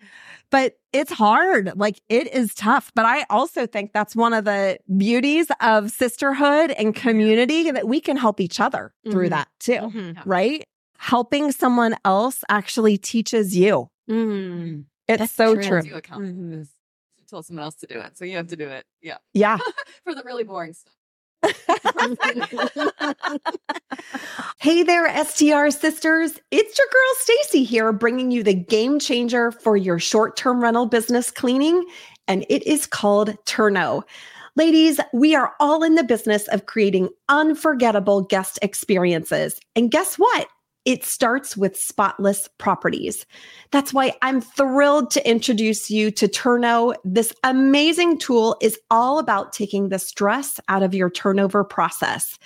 But 0.51 0.75
it's 0.93 1.13
hard. 1.13 1.73
Like 1.77 2.01
it 2.09 2.33
is 2.35 2.55
tough. 2.55 2.91
But 2.95 3.05
I 3.07 3.25
also 3.31 3.67
think 3.67 3.93
that's 3.93 4.17
one 4.17 4.33
of 4.33 4.45
the 4.45 4.79
beauties 4.97 5.47
of 5.61 5.91
sisterhood 5.91 6.71
and 6.73 6.95
community 6.95 7.71
that 7.71 7.87
we 7.89 8.01
can 8.01 8.17
help 8.17 8.41
each 8.41 8.59
other 8.61 8.93
through 9.11 9.27
Mhm. 9.27 9.31
that 9.31 9.49
too 9.61 9.73
Mhm. 9.73 10.23
right? 10.25 10.65
Helping 10.99 11.53
someone 11.53 11.95
else 12.05 12.43
actually 12.49 12.97
teaches 12.99 13.57
you. 13.57 13.89
Mm. 14.11 14.85
It's 15.09 15.19
That's 15.19 15.33
so 15.33 15.55
true. 15.55 15.63
true. 15.65 15.83
You 15.85 15.95
accountable. 15.97 16.65
Told 17.29 17.45
someone 17.45 17.65
else 17.65 17.75
to 17.77 17.87
do 17.89 17.99
it, 18.01 18.17
so 18.17 18.25
you 18.25 18.37
have 18.37 18.47
to 18.49 18.57
do 18.57 18.69
it. 18.69 18.87
Yeah, 19.03 19.19
Yeah. 19.35 19.59
for 20.05 20.15
the 20.15 20.23
really 20.25 20.45
boring 20.45 20.73
stuff. 20.75 20.95
hey 24.59 24.83
there, 24.83 25.25
STR 25.25 25.71
sisters. 25.71 26.39
It's 26.51 26.79
your 26.79 26.87
girl 26.93 27.15
Stacy 27.19 27.65
here, 27.65 27.93
bringing 27.93 28.31
you 28.31 28.43
the 28.43 28.55
game 28.55 28.99
changer 28.99 29.51
for 29.51 29.77
your 29.77 29.99
short 29.99 30.37
term 30.37 30.63
rental 30.63 30.87
business 30.87 31.31
cleaning, 31.31 31.85
and 32.29 32.47
it 32.49 32.67
is 32.67 32.87
called 32.87 33.37
Turno. 33.45 34.05
Ladies, 34.57 35.01
we 35.13 35.35
are 35.35 35.53
all 35.61 35.83
in 35.83 35.97
the 35.97 36.05
business 36.05 36.49
of 36.49 36.67
creating 36.67 37.11
unforgettable 37.29 38.23
guest 38.23 38.59
experiences. 38.63 39.61
And 39.75 39.91
guess 39.91 40.17
what? 40.17 40.49
It 40.87 41.05
starts 41.05 41.57
with 41.57 41.77
spotless 41.77 42.49
properties. 42.59 43.27
That's 43.73 43.93
why 43.93 44.15
I'm 44.23 44.41
thrilled 44.41 45.11
to 45.11 45.29
introduce 45.29 45.91
you 45.91 46.11
to 46.13 46.29
Turno. 46.29 46.95
This 47.05 47.35
amazing 47.45 48.19
tool 48.19 48.57
is 48.63 48.79
all 48.91 49.19
about 49.19 49.53
taking 49.53 49.89
the 49.89 49.99
stress 49.99 50.61
out 50.69 50.85
of 50.85 50.95
your 50.95 51.11
turnover 51.11 51.65
process. 51.65 52.39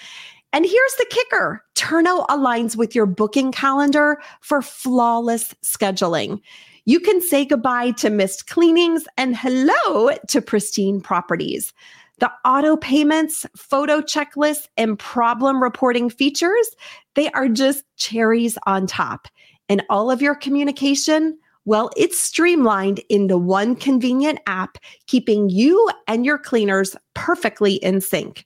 And 0.52 0.64
here's 0.64 0.94
the 0.96 1.06
kicker 1.10 1.62
Turno 1.74 2.26
aligns 2.26 2.76
with 2.76 2.94
your 2.94 3.06
booking 3.06 3.52
calendar 3.52 4.20
for 4.40 4.62
flawless 4.62 5.54
scheduling. 5.62 6.40
You 6.86 6.98
can 6.98 7.20
say 7.20 7.44
goodbye 7.44 7.92
to 7.92 8.10
missed 8.10 8.48
cleanings 8.48 9.04
and 9.16 9.36
hello 9.36 10.12
to 10.28 10.40
pristine 10.40 11.00
properties. 11.00 11.72
The 12.20 12.30
auto 12.44 12.76
payments, 12.76 13.46
photo 13.56 14.00
checklists, 14.00 14.68
and 14.76 14.98
problem 14.98 15.62
reporting 15.62 16.10
features, 16.10 16.70
they 17.14 17.30
are 17.30 17.48
just 17.48 17.84
cherries 17.96 18.56
on 18.66 18.86
top. 18.86 19.26
And 19.68 19.82
all 19.90 20.10
of 20.10 20.20
your 20.20 20.34
communication, 20.34 21.38
well, 21.64 21.90
it's 21.96 22.20
streamlined 22.20 23.00
into 23.08 23.38
one 23.38 23.74
convenient 23.74 24.38
app, 24.46 24.78
keeping 25.06 25.48
you 25.48 25.88
and 26.06 26.24
your 26.24 26.38
cleaners 26.38 26.96
perfectly 27.14 27.74
in 27.74 28.00
sync. 28.00 28.44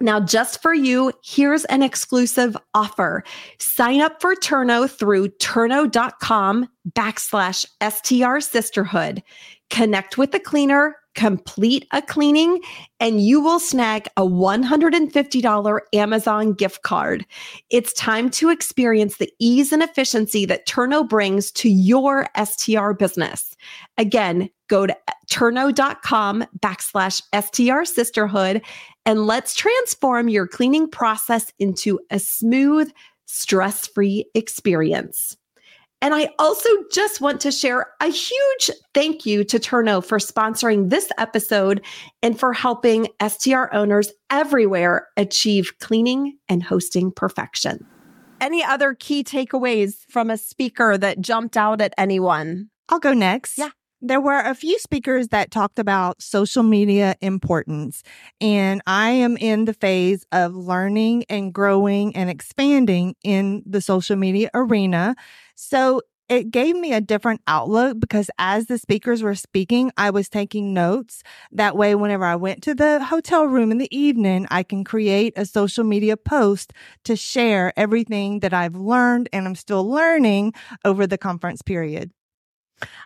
Now, 0.00 0.20
just 0.20 0.62
for 0.62 0.72
you, 0.72 1.12
here's 1.22 1.64
an 1.66 1.82
exclusive 1.82 2.56
offer. 2.74 3.22
Sign 3.58 4.00
up 4.00 4.20
for 4.20 4.34
Turno 4.34 4.90
through 4.90 5.28
turno.com 5.28 6.68
backslash 6.90 7.66
STR 7.82 8.40
sisterhood. 8.40 9.22
Connect 9.68 10.16
with 10.16 10.32
the 10.32 10.40
cleaner, 10.40 10.96
complete 11.14 11.86
a 11.92 12.02
cleaning, 12.02 12.60
and 12.98 13.20
you 13.20 13.40
will 13.40 13.58
snag 13.58 14.06
a 14.16 14.22
$150 14.22 15.80
Amazon 15.92 16.52
gift 16.52 16.82
card. 16.82 17.26
It's 17.70 17.92
time 17.94 18.30
to 18.30 18.50
experience 18.50 19.16
the 19.16 19.32
ease 19.38 19.72
and 19.72 19.82
efficiency 19.82 20.46
that 20.46 20.66
Turno 20.66 21.08
brings 21.08 21.50
to 21.52 21.68
your 21.68 22.26
STR 22.42 22.92
business. 22.92 23.56
Again, 23.98 24.50
go 24.68 24.86
to 24.86 24.96
turno.com 25.30 26.44
backslash 26.60 27.22
STR 27.34 27.84
sisterhood 27.84 28.62
and 29.06 29.26
let's 29.26 29.54
transform 29.54 30.28
your 30.28 30.46
cleaning 30.46 30.88
process 30.88 31.52
into 31.58 31.98
a 32.10 32.18
smooth, 32.18 32.92
stress 33.26 33.86
free 33.86 34.26
experience. 34.34 35.36
And 36.02 36.14
I 36.14 36.30
also 36.38 36.68
just 36.90 37.20
want 37.20 37.40
to 37.42 37.52
share 37.52 37.86
a 38.00 38.06
huge 38.06 38.70
thank 38.94 39.26
you 39.26 39.44
to 39.44 39.58
Turno 39.58 40.02
for 40.04 40.18
sponsoring 40.18 40.88
this 40.88 41.10
episode 41.18 41.84
and 42.22 42.38
for 42.38 42.54
helping 42.54 43.08
STR 43.26 43.64
owners 43.72 44.10
everywhere 44.30 45.08
achieve 45.16 45.72
cleaning 45.78 46.38
and 46.48 46.62
hosting 46.62 47.12
perfection. 47.12 47.86
Any 48.40 48.64
other 48.64 48.94
key 48.94 49.22
takeaways 49.22 50.06
from 50.08 50.30
a 50.30 50.38
speaker 50.38 50.96
that 50.96 51.20
jumped 51.20 51.58
out 51.58 51.82
at 51.82 51.92
anyone? 51.98 52.70
I'll 52.88 52.98
go 52.98 53.12
next. 53.12 53.58
Yeah. 53.58 53.70
There 54.02 54.20
were 54.20 54.40
a 54.40 54.54
few 54.54 54.78
speakers 54.78 55.28
that 55.28 55.50
talked 55.50 55.78
about 55.78 56.22
social 56.22 56.62
media 56.62 57.16
importance, 57.20 58.02
and 58.40 58.80
I 58.86 59.10
am 59.10 59.36
in 59.36 59.66
the 59.66 59.74
phase 59.74 60.24
of 60.32 60.54
learning 60.54 61.24
and 61.28 61.52
growing 61.52 62.16
and 62.16 62.30
expanding 62.30 63.14
in 63.22 63.62
the 63.66 63.82
social 63.82 64.16
media 64.16 64.48
arena. 64.54 65.16
So 65.62 66.00
it 66.30 66.50
gave 66.50 66.74
me 66.74 66.94
a 66.94 67.02
different 67.02 67.42
outlook 67.46 68.00
because 68.00 68.30
as 68.38 68.64
the 68.66 68.78
speakers 68.78 69.22
were 69.22 69.34
speaking, 69.34 69.92
I 69.98 70.08
was 70.08 70.30
taking 70.30 70.72
notes. 70.72 71.22
That 71.52 71.76
way, 71.76 71.94
whenever 71.94 72.24
I 72.24 72.36
went 72.36 72.62
to 72.62 72.74
the 72.74 73.04
hotel 73.04 73.44
room 73.44 73.70
in 73.70 73.76
the 73.76 73.94
evening, 73.94 74.46
I 74.50 74.62
can 74.62 74.84
create 74.84 75.34
a 75.36 75.44
social 75.44 75.84
media 75.84 76.16
post 76.16 76.72
to 77.04 77.14
share 77.14 77.78
everything 77.78 78.40
that 78.40 78.54
I've 78.54 78.74
learned 78.74 79.28
and 79.34 79.46
I'm 79.46 79.54
still 79.54 79.86
learning 79.86 80.54
over 80.82 81.06
the 81.06 81.18
conference 81.18 81.60
period. 81.60 82.10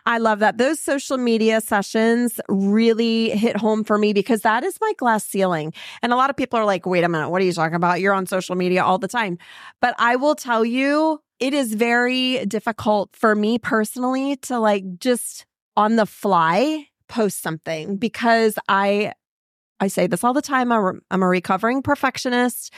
I 0.05 0.19
love 0.19 0.39
that. 0.39 0.57
Those 0.57 0.79
social 0.79 1.17
media 1.17 1.59
sessions 1.59 2.39
really 2.47 3.31
hit 3.31 3.57
home 3.57 3.83
for 3.83 3.97
me 3.97 4.13
because 4.13 4.41
that 4.41 4.63
is 4.63 4.77
my 4.79 4.93
glass 4.97 5.25
ceiling. 5.25 5.73
And 6.01 6.13
a 6.13 6.15
lot 6.15 6.29
of 6.29 6.37
people 6.37 6.57
are 6.57 6.65
like, 6.65 6.85
wait 6.85 7.03
a 7.03 7.09
minute, 7.09 7.29
what 7.29 7.41
are 7.41 7.45
you 7.45 7.51
talking 7.51 7.75
about? 7.75 7.99
You're 7.99 8.13
on 8.13 8.25
social 8.25 8.55
media 8.55 8.81
all 8.83 8.97
the 8.97 9.09
time. 9.09 9.37
But 9.81 9.95
I 9.97 10.15
will 10.15 10.35
tell 10.35 10.63
you, 10.63 11.19
it 11.39 11.53
is 11.53 11.73
very 11.73 12.45
difficult 12.45 13.15
for 13.15 13.35
me 13.35 13.59
personally 13.59 14.37
to 14.37 14.59
like 14.59 14.83
just 14.99 15.45
on 15.75 15.95
the 15.95 16.05
fly 16.05 16.87
post 17.07 17.41
something 17.41 17.97
because 17.97 18.57
I 18.67 19.13
I 19.79 19.87
say 19.87 20.07
this 20.07 20.23
all 20.23 20.33
the 20.33 20.41
time. 20.41 20.71
I'm 20.71 21.01
I'm 21.11 21.23
a 21.23 21.27
recovering 21.27 21.81
perfectionist, 21.81 22.73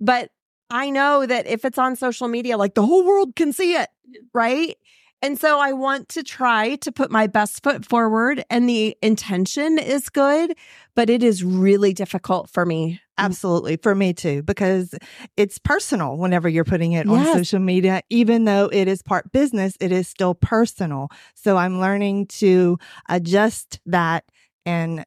but 0.00 0.30
I 0.70 0.90
know 0.90 1.26
that 1.26 1.46
if 1.46 1.64
it's 1.64 1.78
on 1.78 1.96
social 1.96 2.28
media, 2.28 2.56
like 2.56 2.74
the 2.74 2.84
whole 2.84 3.04
world 3.04 3.36
can 3.36 3.52
see 3.52 3.74
it, 3.74 3.88
right? 4.34 4.76
And 5.20 5.38
so 5.38 5.58
I 5.58 5.72
want 5.72 6.08
to 6.10 6.22
try 6.22 6.76
to 6.76 6.92
put 6.92 7.10
my 7.10 7.26
best 7.26 7.62
foot 7.62 7.84
forward, 7.84 8.44
and 8.50 8.68
the 8.68 8.96
intention 9.02 9.78
is 9.78 10.08
good, 10.08 10.56
but 10.94 11.10
it 11.10 11.22
is 11.22 11.42
really 11.42 11.92
difficult 11.92 12.48
for 12.48 12.64
me. 12.64 13.00
Mm. 13.18 13.24
Absolutely. 13.24 13.76
For 13.76 13.94
me 13.94 14.12
too, 14.12 14.42
because 14.42 14.94
it's 15.36 15.58
personal 15.58 16.16
whenever 16.16 16.48
you're 16.48 16.64
putting 16.64 16.92
it 16.92 17.08
on 17.08 17.24
social 17.24 17.58
media. 17.58 18.02
Even 18.10 18.44
though 18.44 18.68
it 18.72 18.88
is 18.88 19.02
part 19.02 19.32
business, 19.32 19.76
it 19.80 19.92
is 19.92 20.08
still 20.08 20.34
personal. 20.34 21.08
So 21.34 21.56
I'm 21.56 21.80
learning 21.80 22.26
to 22.26 22.78
adjust 23.08 23.80
that 23.86 24.24
and 24.64 25.04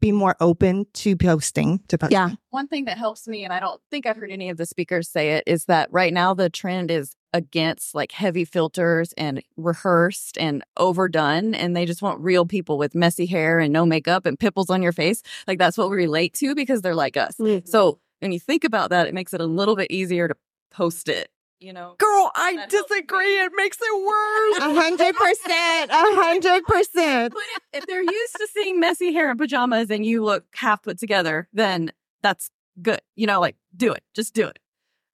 be 0.00 0.12
more 0.12 0.36
open 0.40 0.86
to 0.92 1.16
posting 1.16 1.80
to 1.88 1.98
post. 1.98 2.12
Yeah. 2.12 2.30
One 2.50 2.68
thing 2.68 2.84
that 2.84 2.98
helps 2.98 3.26
me, 3.26 3.44
and 3.44 3.52
I 3.52 3.60
don't 3.60 3.80
think 3.90 4.06
I've 4.06 4.16
heard 4.16 4.30
any 4.30 4.50
of 4.50 4.56
the 4.56 4.66
speakers 4.66 5.08
say 5.08 5.32
it, 5.32 5.44
is 5.46 5.64
that 5.66 5.90
right 5.90 6.12
now 6.12 6.34
the 6.34 6.50
trend 6.50 6.90
is 6.90 7.14
against 7.36 7.94
like 7.94 8.12
heavy 8.12 8.44
filters 8.44 9.12
and 9.16 9.42
rehearsed 9.56 10.38
and 10.38 10.64
overdone. 10.76 11.54
And 11.54 11.76
they 11.76 11.84
just 11.86 12.02
want 12.02 12.20
real 12.20 12.46
people 12.46 12.78
with 12.78 12.94
messy 12.94 13.26
hair 13.26 13.58
and 13.60 13.72
no 13.72 13.84
makeup 13.84 14.24
and 14.26 14.38
pimples 14.38 14.70
on 14.70 14.82
your 14.82 14.92
face. 14.92 15.22
Like 15.46 15.58
that's 15.58 15.76
what 15.76 15.90
we 15.90 15.96
relate 15.96 16.32
to 16.34 16.54
because 16.54 16.80
they're 16.82 16.94
like 16.94 17.16
us. 17.16 17.36
Mm-hmm. 17.36 17.66
So 17.68 18.00
when 18.20 18.32
you 18.32 18.40
think 18.40 18.64
about 18.64 18.90
that, 18.90 19.06
it 19.06 19.14
makes 19.14 19.34
it 19.34 19.40
a 19.40 19.46
little 19.46 19.76
bit 19.76 19.90
easier 19.90 20.26
to 20.28 20.34
post 20.70 21.08
it, 21.08 21.28
you 21.60 21.72
know? 21.72 21.94
Girl, 21.98 22.30
I 22.34 22.54
That 22.56 22.72
helps 22.72 22.90
me. 22.90 22.96
disagree. 23.00 23.38
It 23.40 23.52
makes 23.54 23.76
it 23.80 23.94
worse. 23.94 24.58
A 24.58 24.74
hundred 24.80 25.14
percent. 25.14 25.90
A 25.90 26.14
hundred 26.16 26.64
percent. 26.64 27.34
But 27.34 27.42
if, 27.56 27.82
if 27.82 27.86
they're 27.86 28.02
used 28.02 28.36
to 28.38 28.48
seeing 28.52 28.80
messy 28.80 29.12
hair 29.12 29.28
and 29.30 29.38
pajamas 29.38 29.90
and 29.90 30.04
you 30.06 30.24
look 30.24 30.44
half 30.54 30.82
put 30.82 30.98
together, 30.98 31.48
then 31.52 31.92
that's 32.22 32.50
good. 32.80 33.00
You 33.14 33.26
know, 33.26 33.40
like 33.40 33.56
do 33.76 33.92
it. 33.92 34.02
Just 34.14 34.32
do 34.34 34.46
it. 34.46 34.58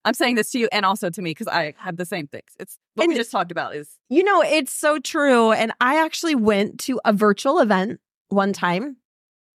I'm 0.04 0.14
saying 0.14 0.34
this 0.34 0.50
to 0.52 0.58
you 0.58 0.68
and 0.72 0.84
also 0.84 1.10
to 1.10 1.22
me 1.22 1.30
because 1.30 1.48
I 1.48 1.74
have 1.78 1.96
the 1.96 2.04
same 2.04 2.26
things. 2.26 2.50
It's 2.58 2.78
what 2.94 3.08
we 3.08 3.14
just 3.14 3.30
talked 3.30 3.52
about 3.52 3.74
is 3.76 3.88
You 4.08 4.24
know, 4.24 4.42
it's 4.42 4.72
so 4.72 4.98
true. 4.98 5.52
And 5.52 5.72
I 5.80 6.02
actually 6.02 6.34
went 6.34 6.80
to 6.80 7.00
a 7.04 7.12
virtual 7.12 7.60
event 7.60 8.00
one 8.28 8.52
time 8.52 8.96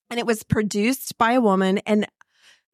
and 0.10 0.20
it 0.20 0.26
was 0.26 0.44
produced 0.44 1.18
by 1.18 1.34
a 1.34 1.42
woman. 1.42 1.80
And 1.80 2.08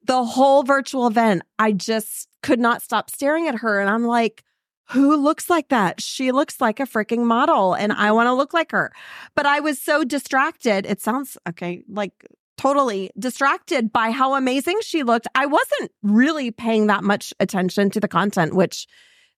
the 0.05 0.23
whole 0.23 0.63
virtual 0.63 1.07
event, 1.07 1.43
I 1.57 1.71
just 1.71 2.27
could 2.41 2.59
not 2.59 2.81
stop 2.81 3.09
staring 3.09 3.47
at 3.47 3.55
her. 3.55 3.79
And 3.79 3.89
I'm 3.89 4.05
like, 4.05 4.43
who 4.89 5.15
looks 5.15 5.49
like 5.49 5.69
that? 5.69 6.01
She 6.01 6.31
looks 6.31 6.59
like 6.59 6.79
a 6.79 6.83
freaking 6.83 7.23
model 7.23 7.73
and 7.73 7.91
I 7.91 7.95
mm-hmm. 7.95 8.15
want 8.15 8.27
to 8.27 8.33
look 8.33 8.53
like 8.53 8.71
her. 8.71 8.91
But 9.35 9.45
I 9.45 9.59
was 9.59 9.81
so 9.81 10.03
distracted. 10.03 10.85
It 10.85 11.01
sounds 11.01 11.37
okay, 11.49 11.83
like 11.87 12.27
totally 12.57 13.11
distracted 13.17 13.91
by 13.91 14.11
how 14.11 14.35
amazing 14.35 14.79
she 14.81 15.03
looked. 15.03 15.27
I 15.35 15.45
wasn't 15.45 15.91
really 16.01 16.51
paying 16.51 16.87
that 16.87 17.03
much 17.03 17.33
attention 17.39 17.89
to 17.91 17.99
the 17.99 18.07
content, 18.07 18.53
which 18.55 18.87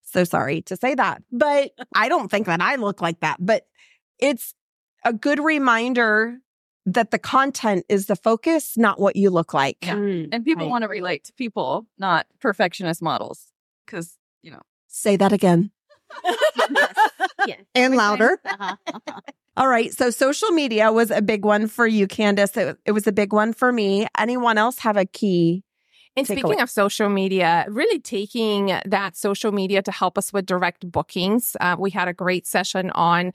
so 0.03 0.23
sorry 0.23 0.61
to 0.63 0.75
say 0.75 0.95
that, 0.95 1.23
but 1.31 1.71
I 1.95 2.09
don't 2.09 2.29
think 2.29 2.45
that 2.45 2.61
I 2.61 2.75
look 2.75 3.01
like 3.01 3.21
that. 3.21 3.37
But 3.39 3.67
it's 4.19 4.53
a 5.03 5.13
good 5.13 5.39
reminder 5.39 6.37
that 6.85 7.09
the 7.11 7.17
content 7.19 7.85
is 7.89 8.05
the 8.05 8.15
focus, 8.15 8.77
not 8.77 8.99
what 8.99 9.15
you 9.15 9.29
look 9.31 9.53
like. 9.53 9.77
Yeah. 9.81 9.95
Mm, 9.95 10.29
And 10.31 10.45
people 10.45 10.65
right. 10.65 10.69
want 10.69 10.83
to 10.83 10.87
relate 10.87 11.23
to 11.25 11.33
people, 11.33 11.87
not 11.97 12.27
perfectionist 12.39 13.01
models. 13.01 13.47
Because, 13.85 14.17
you 14.43 14.51
know, 14.51 14.61
Say 14.87 15.17
that 15.17 15.33
again. 15.33 15.71
Yes. 17.47 17.59
And 17.75 17.95
louder. 17.95 18.39
Uh-huh, 18.43 18.75
uh-huh. 18.87 19.19
All 19.57 19.67
right. 19.67 19.93
So 19.93 20.09
social 20.09 20.49
media 20.49 20.91
was 20.91 21.11
a 21.11 21.21
big 21.21 21.45
one 21.45 21.67
for 21.67 21.87
you, 21.87 22.07
Candice. 22.07 22.57
It, 22.57 22.77
it 22.85 22.91
was 22.91 23.07
a 23.07 23.11
big 23.11 23.31
one 23.31 23.53
for 23.53 23.71
me. 23.71 24.07
Anyone 24.17 24.57
else 24.57 24.79
have 24.79 24.97
a 24.97 25.05
key? 25.05 25.63
And 26.17 26.25
speaking 26.25 26.45
away. 26.45 26.57
of 26.59 26.69
social 26.69 27.09
media, 27.09 27.65
really 27.67 27.99
taking 27.99 28.67
that 28.85 29.17
social 29.17 29.51
media 29.51 29.81
to 29.81 29.91
help 29.91 30.17
us 30.17 30.31
with 30.31 30.45
direct 30.45 30.89
bookings. 30.89 31.57
Uh, 31.59 31.75
we 31.77 31.91
had 31.91 32.07
a 32.07 32.13
great 32.13 32.47
session 32.47 32.89
on 32.91 33.33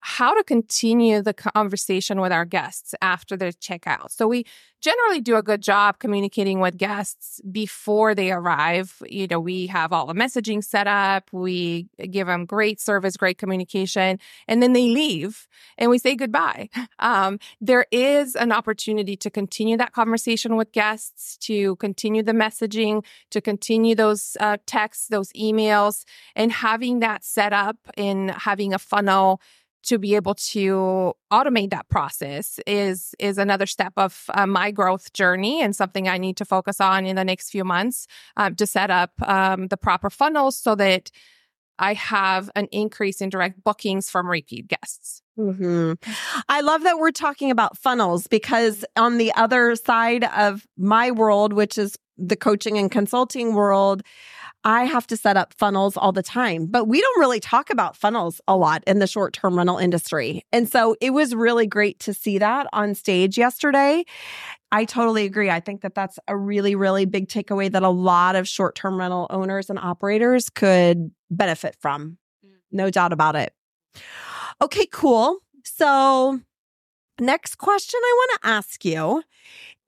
how 0.00 0.34
to 0.34 0.44
continue 0.44 1.22
the 1.22 1.34
conversation 1.34 2.20
with 2.20 2.32
our 2.32 2.44
guests 2.44 2.94
after 3.02 3.36
their 3.36 3.52
checkout. 3.52 4.10
So 4.10 4.28
we 4.28 4.44
generally 4.80 5.20
do 5.20 5.36
a 5.36 5.42
good 5.42 5.60
job 5.60 5.98
communicating 5.98 6.60
with 6.60 6.76
guests 6.76 7.40
before 7.50 8.14
they 8.14 8.30
arrive. 8.30 9.02
You 9.06 9.26
know, 9.26 9.40
we 9.40 9.66
have 9.66 9.92
all 9.92 10.06
the 10.06 10.14
messaging 10.14 10.62
set 10.62 10.86
up, 10.86 11.28
we 11.32 11.88
give 12.10 12.28
them 12.28 12.44
great 12.44 12.80
service, 12.80 13.16
great 13.16 13.38
communication, 13.38 14.20
and 14.46 14.62
then 14.62 14.72
they 14.72 14.88
leave 14.88 15.48
and 15.76 15.90
we 15.90 15.98
say 15.98 16.14
goodbye. 16.14 16.68
Um, 17.00 17.38
there 17.60 17.86
is 17.92 18.34
an 18.34 18.50
opportunity 18.50 19.16
to 19.18 19.30
continue 19.30 19.76
that 19.76 19.92
conversation 19.92 20.56
with 20.56 20.72
guests, 20.72 21.36
to 21.42 21.76
continue 21.76 22.24
the 22.24 22.32
messaging, 22.32 23.04
to 23.30 23.40
continue 23.40 23.94
those 23.94 24.36
uh, 24.40 24.56
texts, 24.66 25.06
those 25.06 25.32
emails, 25.34 26.04
and 26.34 26.50
having 26.50 26.98
that 27.00 27.24
set 27.24 27.52
up 27.52 27.76
and 27.96 28.32
having 28.32 28.74
a 28.74 28.78
funnel 28.78 29.40
to 29.88 29.98
be 29.98 30.14
able 30.14 30.34
to 30.34 31.14
automate 31.32 31.70
that 31.70 31.88
process 31.88 32.60
is 32.66 33.14
is 33.18 33.38
another 33.38 33.64
step 33.64 33.94
of 33.96 34.24
uh, 34.34 34.46
my 34.46 34.70
growth 34.70 35.14
journey 35.14 35.62
and 35.62 35.74
something 35.74 36.06
I 36.06 36.18
need 36.18 36.36
to 36.36 36.44
focus 36.44 36.78
on 36.78 37.06
in 37.06 37.16
the 37.16 37.24
next 37.24 37.48
few 37.50 37.64
months 37.64 38.06
um, 38.36 38.54
to 38.56 38.66
set 38.66 38.90
up 38.90 39.12
um, 39.22 39.68
the 39.68 39.78
proper 39.78 40.10
funnels 40.10 40.58
so 40.58 40.74
that 40.74 41.10
I 41.78 41.94
have 41.94 42.50
an 42.54 42.66
increase 42.70 43.22
in 43.22 43.30
direct 43.30 43.64
bookings 43.64 44.10
from 44.10 44.28
repeat 44.28 44.68
guests. 44.68 45.22
Mhm. 45.38 45.96
I 46.48 46.60
love 46.60 46.82
that 46.82 46.98
we're 46.98 47.10
talking 47.12 47.50
about 47.50 47.78
funnels 47.78 48.26
because 48.26 48.84
on 48.96 49.16
the 49.16 49.32
other 49.34 49.74
side 49.76 50.24
of 50.24 50.66
my 50.76 51.12
world, 51.12 51.52
which 51.54 51.78
is 51.78 51.96
the 52.18 52.36
coaching 52.36 52.76
and 52.76 52.90
consulting 52.90 53.54
world, 53.54 54.02
I 54.68 54.84
have 54.84 55.06
to 55.06 55.16
set 55.16 55.38
up 55.38 55.54
funnels 55.54 55.96
all 55.96 56.12
the 56.12 56.22
time, 56.22 56.66
but 56.66 56.84
we 56.84 57.00
don't 57.00 57.20
really 57.20 57.40
talk 57.40 57.70
about 57.70 57.96
funnels 57.96 58.38
a 58.46 58.54
lot 58.54 58.84
in 58.86 58.98
the 58.98 59.06
short 59.06 59.32
term 59.32 59.56
rental 59.56 59.78
industry. 59.78 60.42
And 60.52 60.68
so 60.68 60.94
it 61.00 61.14
was 61.14 61.34
really 61.34 61.66
great 61.66 61.98
to 62.00 62.12
see 62.12 62.36
that 62.36 62.66
on 62.74 62.94
stage 62.94 63.38
yesterday. 63.38 64.04
I 64.70 64.84
totally 64.84 65.24
agree. 65.24 65.48
I 65.48 65.60
think 65.60 65.80
that 65.80 65.94
that's 65.94 66.18
a 66.28 66.36
really, 66.36 66.74
really 66.74 67.06
big 67.06 67.28
takeaway 67.28 67.72
that 67.72 67.82
a 67.82 67.88
lot 67.88 68.36
of 68.36 68.46
short 68.46 68.74
term 68.74 68.98
rental 68.98 69.26
owners 69.30 69.70
and 69.70 69.78
operators 69.78 70.50
could 70.50 71.12
benefit 71.30 71.74
from. 71.80 72.18
Mm. 72.46 72.50
No 72.70 72.90
doubt 72.90 73.14
about 73.14 73.36
it. 73.36 73.54
Okay, 74.60 74.86
cool. 74.92 75.38
So, 75.64 76.40
next 77.18 77.54
question 77.54 78.00
I 78.04 78.14
want 78.18 78.42
to 78.42 78.48
ask 78.50 78.84
you 78.84 79.22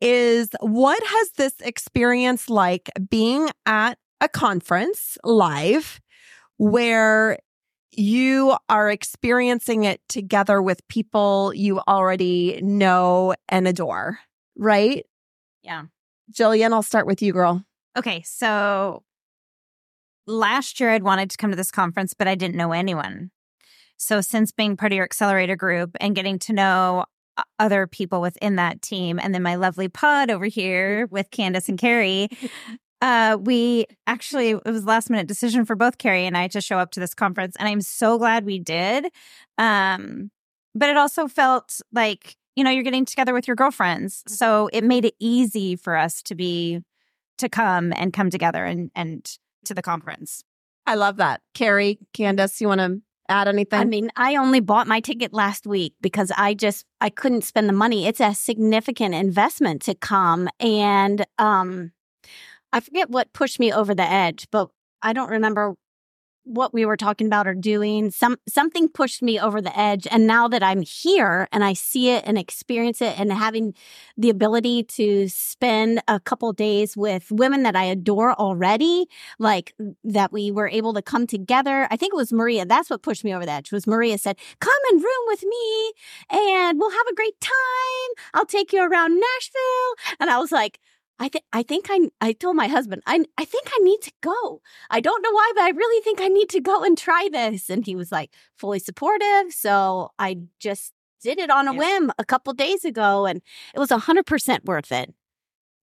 is 0.01 0.49
what 0.61 1.03
has 1.05 1.33
this 1.33 1.53
experience 1.61 2.49
like 2.49 2.89
being 3.11 3.51
at 3.67 3.99
a 4.21 4.29
conference 4.29 5.17
live 5.25 6.01
where 6.57 7.39
you 7.93 8.57
are 8.69 8.91
experiencing 8.91 9.85
it 9.85 10.01
together 10.09 10.63
with 10.63 10.87
people 10.89 11.53
you 11.55 11.81
already 11.89 12.61
know 12.63 13.35
and 13.49 13.67
adore, 13.67 14.21
right? 14.57 15.05
Yeah. 15.63 15.85
Jillian, 16.33 16.73
I'll 16.73 16.83
start 16.83 17.07
with 17.07 17.23
you, 17.23 17.33
girl. 17.33 17.65
Okay, 17.99 18.23
so 18.23 19.03
last 20.27 20.79
year 20.79 20.91
I'd 20.91 21.03
wanted 21.03 21.31
to 21.31 21.37
come 21.37 21.51
to 21.51 21.57
this 21.57 21.73
conference, 21.73 22.15
but 22.15 22.29
I 22.29 22.37
didn't 22.37 22.57
know 22.57 22.73
anyone. 22.73 23.31
So 23.97 24.21
since 24.21 24.53
being 24.53 24.77
part 24.77 24.93
of 24.93 24.97
your 24.97 25.05
accelerator 25.05 25.57
group 25.57 25.97
and 26.01 26.15
getting 26.15 26.39
to 26.41 26.53
know 26.53 27.05
other 27.59 27.87
people 27.87 28.21
within 28.21 28.57
that 28.57 28.83
team, 28.83 29.19
and 29.19 29.35
then 29.35 29.43
my 29.43 29.57
lovely 29.57 29.89
pod 29.89 30.31
over 30.31 30.47
here 30.47 31.07
with 31.11 31.31
Candice 31.31 31.69
and 31.69 31.79
Karey, 31.79 32.29
uh, 33.01 33.39
we 33.41 33.87
actually 34.07 34.51
it 34.51 34.67
was 34.67 34.85
last 34.85 35.11
minute 35.11 35.27
decision 35.27 35.65
for 35.65 35.75
both 35.75 35.99
Karey 35.99 36.25
and 36.25 36.37
I 36.37 36.49
to 36.49 36.61
show 36.61 36.79
up 36.79 36.91
to 36.93 37.01
this 37.01 37.15
conference, 37.15 37.57
and 37.59 37.69
I'm 37.69 37.81
so 37.81 38.19
glad 38.19 38.45
we 38.45 38.59
did. 38.59 39.07
Um, 39.59 40.31
but 40.75 40.89
it 40.89 40.97
also 40.97 41.27
felt 41.27 41.81
like 41.93 42.37
you 42.57 42.65
know 42.65 42.71
you're 42.71 42.83
getting 42.83 43.05
together 43.05 43.33
with 43.33 43.49
your 43.49 43.57
girlfriends, 43.57 44.23
so 44.27 44.69
it 44.73 44.85
made 44.85 45.05
it 45.05 45.15
easy 45.19 45.77
for 45.77 45.97
us 45.97 46.23
to 46.25 46.35
be 46.35 46.81
to 47.39 47.49
come 47.49 47.93
and 47.95 48.13
come 48.13 48.31
together 48.31 48.65
and 48.65 48.91
and 48.95 49.39
to 49.65 49.75
the 49.75 49.83
conference. 49.83 50.43
I 50.87 50.95
love 50.95 51.17
that. 51.17 51.41
Karey, 51.55 51.99
Candice, 52.15 52.61
you 52.61 52.69
want 52.69 52.81
to 52.81 53.01
add 53.29 53.49
anything? 53.49 53.79
I 53.79 53.85
mean, 53.85 54.11
I 54.17 54.37
only 54.37 54.61
bought 54.61 54.87
my 54.87 55.01
ticket 55.01 55.33
last 55.33 55.67
week 55.67 55.95
because 56.01 56.33
I 56.37 56.55
just 56.55 56.85
I 57.01 57.09
couldn't 57.11 57.43
spend 57.43 57.69
the 57.69 57.73
money. 57.73 58.07
It's 58.07 58.21
a 58.21 58.35
significant 58.35 59.15
investment 59.15 59.83
to 59.83 59.95
come 59.95 60.49
and 60.59 61.25
um 61.39 61.93
I 62.73 62.81
forget 62.81 63.11
what 63.11 63.33
pushed 63.33 63.59
me 63.59 63.73
over 63.73 63.95
the 63.95 64.09
edge, 64.09 64.47
but 64.51 64.69
I 65.03 65.13
don't 65.13 65.31
remember 65.31 65.75
what 66.45 66.73
we 66.73 66.87
were 66.87 66.97
talking 66.97 67.27
about 67.27 67.47
or 67.47 67.55
doing. 67.55 68.11
Some 68.11 68.37
something 68.49 68.89
pushed 68.89 69.23
me 69.23 69.39
over 69.39 69.61
the 69.61 69.79
edge 69.79 70.07
and 70.11 70.27
now 70.27 70.49
that 70.49 70.63
I'm 70.63 70.81
here 70.83 71.47
and 71.53 71.63
I 71.63 71.75
see 71.75 72.11
it 72.11 72.25
and 72.27 72.39
experience 72.39 73.03
it 73.03 73.19
and 73.21 73.33
having 73.33 73.75
the 74.17 74.31
ability 74.31 74.85
to 74.85 75.29
spend 75.29 76.01
a 76.09 76.19
couple 76.19 76.53
days 76.53 76.97
with 76.97 77.31
women 77.31 77.63
that 77.65 77.77
I 77.77 77.85
adore 77.85 78.33
already, 78.33 79.07
like 79.39 79.75
that 80.03 80.33
we 80.33 80.51
were 80.51 80.69
able 80.69 80.95
to 80.95 81.03
come 81.03 81.27
together. 81.27 81.87
I 81.91 81.97
think 81.97 82.15
it 82.15 82.17
was 82.17 82.33
Maria. 82.33 82.65
That's 82.65 82.89
what 82.91 83.03
pushed 83.03 83.23
me 83.23 83.35
over 83.35 83.45
the 83.45 83.53
edge. 83.53 83.71
Was 83.71 83.87
Maria 83.87 84.17
said, 84.19 84.39
"Come 84.61 84.73
and 84.91 85.03
room 85.03 85.25
with 85.27 85.45
me, 85.45 85.93
and 86.31 86.79
we'll 86.79 86.91
have 86.91 87.07
a 87.11 87.15
great 87.15 87.39
time. 87.41 88.11
I'll 88.35 88.47
take 88.47 88.73
you 88.73 88.83
around 88.83 89.21
Nashville." 89.21 90.17
And 90.19 90.31
I 90.31 90.39
was 90.39 90.53
like, 90.53 90.81
"I 91.21 91.29
think 91.29 91.45
I 91.53 91.63
think 91.63 91.87
I 91.91 92.09
I 92.21 92.33
told 92.33 92.57
my 92.57 92.67
husband, 92.67 93.03
I 93.07 93.25
I 93.39 93.45
think 93.45 93.69
I 93.69 93.79
need 93.83 94.01
to 94.03 94.13
go. 94.23 94.63
I 94.91 95.01
don't 95.01 95.23
know 95.23 95.33
why, 95.33 95.53
but 95.55 95.63
I 95.65 95.71
really 95.71 96.03
think 96.03 96.21
I 96.21 96.29
need 96.29 96.49
to 96.51 96.61
go 96.61 96.83
and 96.83 96.99
try 96.99 97.29
this." 97.31 97.71
And 97.71 97.85
he 97.87 97.95
was 97.95 98.11
like 98.11 98.31
fully 98.57 98.79
supportive. 98.81 99.53
So 99.53 100.11
I 100.19 100.39
just 100.59 100.93
did 101.23 101.39
it 101.39 101.51
on 101.51 101.69
a 101.69 101.75
whim 101.75 102.11
a 102.19 102.25
couple 102.25 102.53
days 102.55 102.85
ago, 102.85 103.27
and 103.27 103.43
it 103.75 103.79
was 103.79 103.91
hundred 103.91 104.27
percent 104.27 104.65
worth 104.65 104.91
it. 104.91 105.15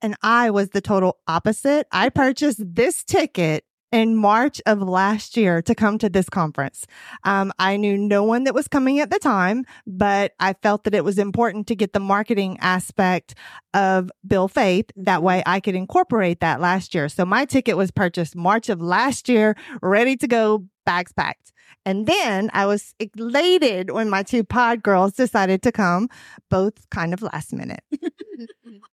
And 0.01 0.15
I 0.21 0.49
was 0.49 0.69
the 0.69 0.81
total 0.81 1.17
opposite. 1.27 1.87
I 1.91 2.09
purchased 2.09 2.61
this 2.75 3.03
ticket 3.03 3.65
in 3.91 4.15
March 4.15 4.61
of 4.65 4.81
last 4.81 5.37
year 5.37 5.61
to 5.61 5.73
come 5.73 5.97
to 5.97 6.09
this 6.09 6.29
conference. 6.29 6.85
Um, 7.23 7.53
I 7.57 7.77
knew 7.77 7.97
no 7.97 8.23
one 8.23 8.43
that 8.43 8.53
was 8.53 8.67
coming 8.67 8.99
at 8.99 9.09
the 9.09 9.19
time, 9.19 9.65
but 9.85 10.33
I 10.39 10.53
felt 10.53 10.83
that 10.83 10.93
it 10.93 11.05
was 11.05 11.17
important 11.17 11.67
to 11.67 11.75
get 11.75 11.93
the 11.93 11.99
marketing 11.99 12.57
aspect 12.59 13.35
of 13.73 14.11
Bill 14.25 14.47
Faith. 14.47 14.91
That 14.95 15.23
way 15.23 15.41
I 15.45 15.59
could 15.59 15.75
incorporate 15.75 16.41
that 16.41 16.59
last 16.59 16.93
year. 16.93 17.07
So 17.09 17.25
my 17.25 17.45
ticket 17.45 17.77
was 17.77 17.91
purchased 17.91 18.35
March 18.35 18.69
of 18.69 18.81
last 18.81 19.29
year, 19.29 19.55
ready 19.81 20.17
to 20.17 20.27
go, 20.27 20.65
bags 20.85 21.13
packed. 21.13 21.53
And 21.85 22.05
then 22.05 22.49
I 22.53 22.65
was 22.65 22.93
elated 22.99 23.91
when 23.91 24.09
my 24.09 24.23
two 24.23 24.43
pod 24.43 24.83
girls 24.83 25.13
decided 25.13 25.61
to 25.63 25.71
come, 25.71 26.09
both 26.49 26.89
kind 26.89 27.13
of 27.13 27.21
last 27.21 27.53
minute. 27.53 27.81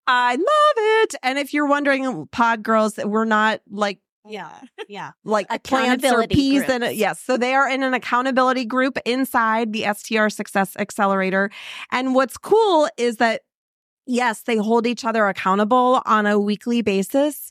I 0.06 0.36
love 0.36 1.02
it. 1.02 1.14
And 1.22 1.38
if 1.38 1.54
you're 1.54 1.66
wondering, 1.66 2.26
Pod 2.26 2.62
Girls, 2.62 2.98
we're 2.98 3.24
not 3.24 3.60
like 3.70 3.98
Yeah, 4.26 4.50
yeah. 4.88 5.12
like 5.24 5.48
plants 5.64 6.04
or 6.04 6.08
Accountability 6.22 6.34
peas 6.34 6.62
and 6.68 6.84
yes 6.96 7.20
so 7.20 7.36
they 7.36 7.54
are 7.54 7.68
in 7.68 7.82
an 7.82 7.92
accountability 7.94 8.64
group 8.64 8.98
inside 9.04 9.72
the 9.72 9.84
str 9.94 10.28
success 10.28 10.76
accelerator 10.78 11.50
and 11.92 12.14
what's 12.14 12.36
cool 12.38 12.88
is 12.96 13.16
that 13.18 13.42
yes 14.06 14.42
they 14.42 14.56
hold 14.56 14.86
each 14.86 15.04
other 15.04 15.26
accountable 15.26 16.00
on 16.06 16.26
a 16.26 16.38
weekly 16.38 16.80
basis 16.82 17.50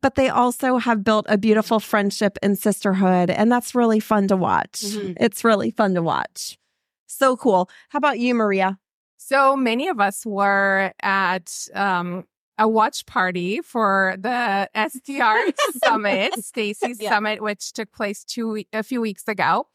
but 0.00 0.16
they 0.16 0.28
also 0.28 0.78
have 0.78 1.04
built 1.04 1.26
a 1.28 1.38
beautiful 1.38 1.78
friendship 1.80 2.36
and 2.42 2.58
sisterhood 2.58 3.30
and 3.30 3.50
that's 3.50 3.74
really 3.74 4.00
fun 4.00 4.26
to 4.28 4.36
watch. 4.36 4.80
Mhm. 4.82 5.16
it's 5.20 5.44
really 5.44 5.70
fun 5.70 5.94
to 5.94 6.02
watch. 6.02 6.58
So 7.06 7.36
cool. 7.36 7.68
How 7.90 7.98
about 7.98 8.18
you 8.18 8.34
maria? 8.34 8.78
So 9.18 9.54
many 9.54 9.86
of 9.88 10.00
us 10.00 10.26
were 10.26 10.92
at 11.00 11.68
um, 11.74 12.24
a 12.58 12.68
watch 12.68 13.06
party 13.06 13.60
for 13.60 14.16
the 14.18 14.68
STR 14.76 15.52
Summit, 15.84 16.34
Stacy's 16.44 17.00
Yeah. 17.00 17.10
Summit, 17.10 17.42
which 17.42 17.72
took 17.72 17.92
place 17.92 18.24
two 18.24 18.64
a 18.72 18.82
few 18.82 19.00
weeks 19.00 19.26
ago. 19.28 19.66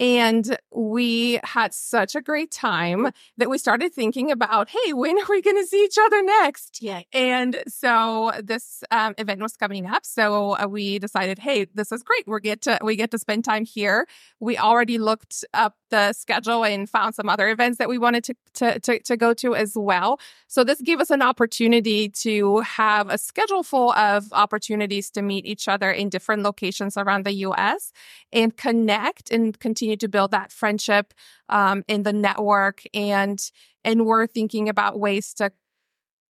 And 0.00 0.56
we 0.74 1.38
had 1.44 1.72
such 1.72 2.16
a 2.16 2.20
great 2.20 2.50
time 2.50 3.10
that 3.36 3.48
we 3.48 3.58
started 3.58 3.94
thinking 3.94 4.32
about, 4.32 4.68
hey, 4.68 4.92
when 4.92 5.16
are 5.16 5.26
we 5.30 5.40
going 5.40 5.56
to 5.56 5.66
see 5.66 5.84
each 5.84 5.96
other 6.04 6.20
next? 6.20 6.82
Yeah. 6.82 7.02
And 7.12 7.62
so 7.68 8.32
this 8.42 8.82
um, 8.90 9.14
event 9.18 9.40
was 9.40 9.56
coming 9.56 9.86
up, 9.86 10.04
so 10.04 10.56
uh, 10.58 10.66
we 10.68 10.98
decided, 10.98 11.38
hey, 11.38 11.66
this 11.74 11.92
is 11.92 12.02
great. 12.02 12.24
We 12.26 12.40
get 12.40 12.62
to 12.62 12.78
we 12.82 12.96
get 12.96 13.12
to 13.12 13.18
spend 13.18 13.44
time 13.44 13.64
here. 13.64 14.08
We 14.40 14.58
already 14.58 14.98
looked 14.98 15.44
up 15.54 15.76
the 15.94 16.12
schedule 16.12 16.64
and 16.64 16.90
found 16.90 17.14
some 17.14 17.28
other 17.28 17.48
events 17.48 17.78
that 17.78 17.88
we 17.88 17.98
wanted 17.98 18.24
to 18.24 18.34
to 18.54 18.80
to, 18.80 18.98
to 18.98 19.16
go 19.16 19.32
to 19.34 19.54
as 19.54 19.74
well. 19.76 20.18
So 20.48 20.64
this 20.64 20.80
gave 20.80 21.00
us 21.00 21.10
an 21.10 21.22
opportunity 21.22 22.08
to 22.24 22.58
have 22.60 23.08
a 23.10 23.16
schedule 23.16 23.62
full 23.62 23.92
of 23.92 24.32
opportunities 24.32 25.10
to 25.12 25.22
meet 25.22 25.46
each 25.46 25.68
other 25.68 25.92
in 25.92 26.08
different 26.08 26.42
locations 26.42 26.96
around 26.96 27.24
the 27.24 27.34
U.S. 27.48 27.92
and 28.32 28.56
connect 28.56 29.30
and 29.30 29.58
continue 29.60 29.96
to 29.96 30.08
build 30.08 30.32
that 30.32 30.50
friendship 30.50 31.14
um, 31.48 31.84
in 31.86 32.02
the 32.02 32.12
network 32.12 32.82
and 32.92 33.38
and 33.84 34.06
we're 34.06 34.26
thinking 34.26 34.68
about 34.68 34.98
ways 34.98 35.32
to 35.34 35.52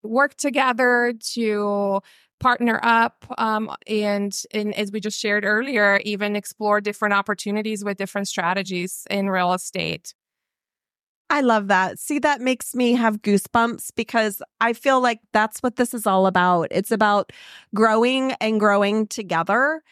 work 0.03 0.35
together 0.35 1.15
to 1.33 2.01
partner 2.41 2.81
up 2.83 3.25
um, 3.39 3.75
and 3.87 4.43
and 4.53 4.75
as 4.75 4.93
we 4.93 5.01
just 5.01 5.19
shared 5.19 5.45
earlier 5.45 6.01
even 6.05 6.37
explore 6.37 6.81
different 6.81 7.15
opportunities 7.15 7.85
with 7.85 7.97
different 7.97 8.29
strategies 8.29 9.07
in 9.11 9.31
real 9.31 9.53
estate 9.53 10.15
I 11.31 11.41
love 11.41 11.69
that. 11.69 11.99
See, 11.99 12.19
that 12.21 12.41
makes 12.41 12.75
me 12.75 12.93
have 12.93 13.23
goosebumps 13.23 13.91
because 13.97 14.43
I 14.61 14.73
feel 14.73 15.01
like 15.01 15.21
that's 15.33 15.61
what 15.61 15.77
this 15.77 15.95
is 15.95 16.07
all 16.07 16.27
about. 16.27 16.69
It's 16.71 16.91
about 16.93 17.33
growing 17.75 18.33
and 18.41 18.61
growing 18.61 19.07
together. 19.07 19.83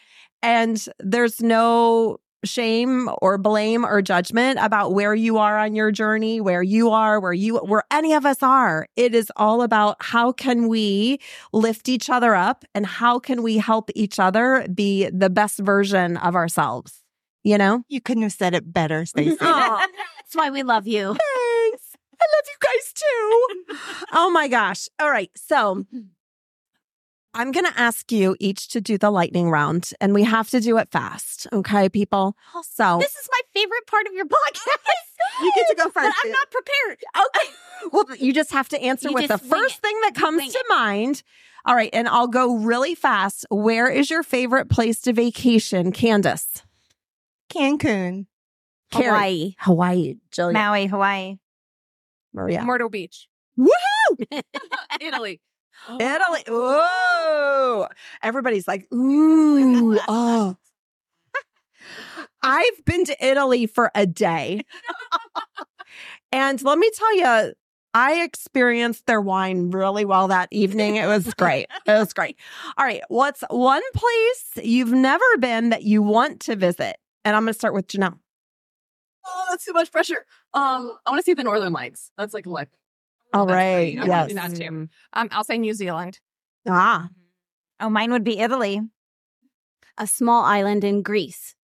And 0.41 0.85
there's 0.99 1.41
no 1.41 2.19
shame 2.43 3.09
or 3.21 3.37
blame 3.37 3.85
or 3.85 4.01
judgment 4.01 4.59
about 4.61 4.93
where 4.93 5.13
you 5.15 5.37
are 5.37 5.57
on 5.57 5.75
your 5.75 5.91
journey, 5.91 6.41
where 6.41 6.63
you 6.63 6.89
are, 6.89 7.19
where 7.19 7.33
you 7.33 7.57
where 7.57 7.83
any 7.91 8.13
of 8.13 8.25
us 8.25 8.41
are. 8.41 8.87
It 8.95 9.15
is 9.15 9.31
all 9.35 9.61
about 9.61 9.97
how 9.99 10.31
can 10.31 10.67
we 10.67 11.19
lift 11.51 11.89
each 11.89 12.09
other 12.09 12.35
up 12.35 12.65
and 12.73 12.85
how 12.85 13.19
can 13.19 13.43
we 13.43 13.57
help 13.57 13.89
each 13.95 14.19
other 14.19 14.67
be 14.73 15.09
the 15.09 15.29
best 15.29 15.59
version 15.59 16.17
of 16.17 16.35
ourselves. 16.35 17.03
You 17.43 17.57
know? 17.57 17.83
You 17.89 17.99
couldn't 17.99 18.23
have 18.23 18.33
said 18.33 18.53
it 18.53 18.71
better, 18.71 19.05
Stacy. 19.05 19.37
Aw. 19.41 19.87
That's 20.17 20.35
why 20.35 20.49
we 20.49 20.63
love 20.63 20.87
you. 20.87 21.07
Thanks. 21.07 21.95
I 22.19 22.25
love 22.35 22.45
you 22.47 22.57
guys 22.61 22.93
too. 22.93 24.05
oh 24.13 24.29
my 24.31 24.47
gosh. 24.47 24.87
All 24.99 25.09
right. 25.09 25.29
So 25.35 25.85
I'm 27.35 27.51
going 27.51 27.65
to 27.65 27.79
ask 27.79 28.11
you 28.11 28.35
each 28.39 28.67
to 28.69 28.81
do 28.81 28.97
the 28.97 29.09
lightning 29.09 29.49
round 29.49 29.89
and 29.99 30.13
we 30.13 30.23
have 30.23 30.49
to 30.51 30.59
do 30.59 30.77
it 30.77 30.89
fast. 30.91 31.47
Okay, 31.51 31.89
people? 31.89 32.35
So 32.63 32.99
This 32.99 33.15
is 33.15 33.27
my 33.31 33.41
favorite 33.53 33.87
part 33.87 34.05
of 34.07 34.13
your 34.13 34.25
podcast. 34.25 34.67
you 35.41 35.51
get 35.55 35.67
to 35.69 35.75
go 35.75 35.83
But 35.85 35.93
first. 36.03 36.17
I'm 36.23 36.31
not 36.31 36.51
prepared. 36.51 36.97
Okay. 37.17 37.49
Well, 37.91 38.05
you 38.17 38.31
just 38.31 38.53
have 38.53 38.69
to 38.69 38.81
answer 38.81 39.09
You 39.09 39.13
with 39.13 39.27
the 39.27 39.37
first 39.37 39.79
it. 39.79 39.81
thing 39.81 39.99
that 40.03 40.15
comes 40.15 40.37
Wing 40.37 40.51
to 40.51 40.57
it. 40.57 40.65
mind. 40.69 41.21
All 41.65 41.75
right. 41.75 41.89
And 41.91 42.07
I'll 42.07 42.29
go 42.29 42.55
really 42.55 42.95
fast. 42.95 43.45
Where 43.51 43.89
is 43.89 44.09
your 44.09 44.23
favorite 44.23 44.69
place 44.69 45.01
to 45.01 45.11
vacation, 45.11 45.91
Candice? 45.91 46.63
Cancun. 47.49 48.27
Karey. 48.93 49.03
Hawaii. 49.09 49.55
Hawaii. 49.59 50.15
Jillian. 50.31 50.53
Maui, 50.53 50.85
Hawaii. 50.87 51.35
Maria. 52.33 52.63
myrtle 52.63 52.89
beach 52.89 53.27
woohoo, 53.59 54.41
Italy. 55.01 55.41
Italy. 55.89 56.43
Whoa. 56.47 57.87
Everybody's 58.21 58.67
like, 58.67 58.87
ooh, 58.93 59.97
oh. 60.07 60.55
I've 62.43 62.85
been 62.85 63.05
to 63.05 63.25
Italy 63.25 63.67
for 63.67 63.91
a 63.95 64.05
day. 64.05 64.63
and 66.31 66.61
let 66.61 66.77
me 66.77 66.89
tell 66.95 67.17
you, 67.17 67.53
I 67.93 68.23
experienced 68.23 69.05
their 69.05 69.21
wine 69.21 69.69
really 69.69 70.03
well 70.03 70.27
that 70.29 70.49
evening. 70.51 70.95
It 70.95 71.05
was 71.05 71.31
great. 71.35 71.67
It 71.85 71.91
was 71.91 72.13
great. 72.13 72.37
All 72.77 72.85
right. 72.85 73.03
What's 73.07 73.43
one 73.49 73.83
place 73.93 74.65
you've 74.65 74.91
never 74.91 75.25
been 75.39 75.69
that 75.69 75.83
you 75.83 76.01
want 76.01 76.39
to 76.41 76.55
visit? 76.55 76.97
And 77.23 77.35
I'm 77.35 77.43
going 77.43 77.53
to 77.53 77.57
start 77.57 77.73
with 77.73 77.87
Janelle. 77.87 78.17
Oh, 79.25 79.45
that's 79.49 79.63
too 79.63 79.73
much 79.73 79.91
pressure. 79.91 80.25
Um, 80.53 80.97
I 81.05 81.11
want 81.11 81.19
to 81.19 81.23
see 81.23 81.33
the 81.33 81.43
Northern 81.43 81.71
Lights. 81.71 82.11
That's 82.17 82.33
like 82.33 82.45
what? 82.45 82.67
All 83.33 83.45
That's 83.45 83.55
right. 83.55 83.95
pretty- 83.95 83.97
I 83.97 84.01
wanna 84.01 84.13
Yes. 84.13 84.27
do 84.29 84.35
that 84.35 84.55
too. 84.55 84.89
um, 85.13 85.27
i'll 85.31 85.43
say 85.43 85.57
new 85.57 85.73
zealand 85.73 86.19
Ah, 86.67 87.09
Oh, 87.79 87.89
mine 87.89 88.11
would 88.13 88.23
be 88.23 88.39
Italy. 88.39 88.79
A 89.97 90.07
small 90.07 90.43
island 90.43 90.83
in 90.83 91.01
Greece. 91.01 91.55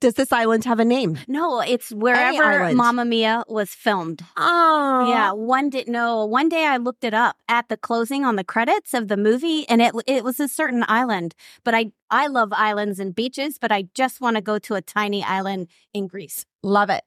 does 0.00 0.14
this 0.14 0.32
island 0.32 0.64
have 0.64 0.80
a 0.80 0.84
name? 0.84 1.18
No, 1.28 1.60
it's 1.60 1.90
wherever 1.92 2.42
island. 2.42 2.76
Mamma 2.78 3.04
Mia 3.04 3.44
was 3.48 3.74
filmed. 3.74 4.22
Oh, 4.36 5.06
Yeah, 5.10 5.32
one 5.32 5.68
did 5.68 5.88
no. 5.88 6.24
One 6.24 6.48
day 6.48 6.64
I 6.64 6.78
looked 6.78 7.04
it 7.04 7.12
up 7.12 7.36
at 7.48 7.68
the 7.68 7.76
closing 7.76 8.24
on 8.24 8.36
the 8.36 8.44
credits 8.44 8.94
of 8.94 9.08
the 9.08 9.16
movie, 9.18 9.68
and 9.68 9.82
it 9.82 9.92
it 10.06 10.24
was 10.24 10.40
a 10.40 10.48
certain 10.48 10.84
island. 10.88 11.34
But 11.64 11.74
I 11.74 11.92
I 12.10 12.28
love 12.28 12.50
islands 12.54 12.98
and 12.98 13.14
beaches, 13.14 13.58
but 13.58 13.70
I 13.72 13.88
just 13.94 14.20
want 14.22 14.36
to 14.36 14.40
go 14.42 14.58
to 14.60 14.74
a 14.74 14.80
tiny 14.80 15.22
island 15.22 15.68
in 15.92 16.06
Greece. 16.06 16.46
Love 16.62 16.88
it. 16.88 17.02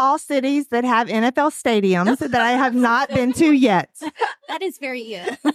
All 0.00 0.18
cities 0.18 0.68
that 0.68 0.82
have 0.84 1.08
NFL 1.08 1.52
stadiums 1.52 2.18
that 2.18 2.40
I 2.40 2.52
have 2.52 2.74
not 2.74 3.10
been 3.10 3.34
to 3.34 3.52
yet. 3.52 3.90
That 4.48 4.62
is 4.62 4.78
very 4.78 5.14
uh, 5.14 5.36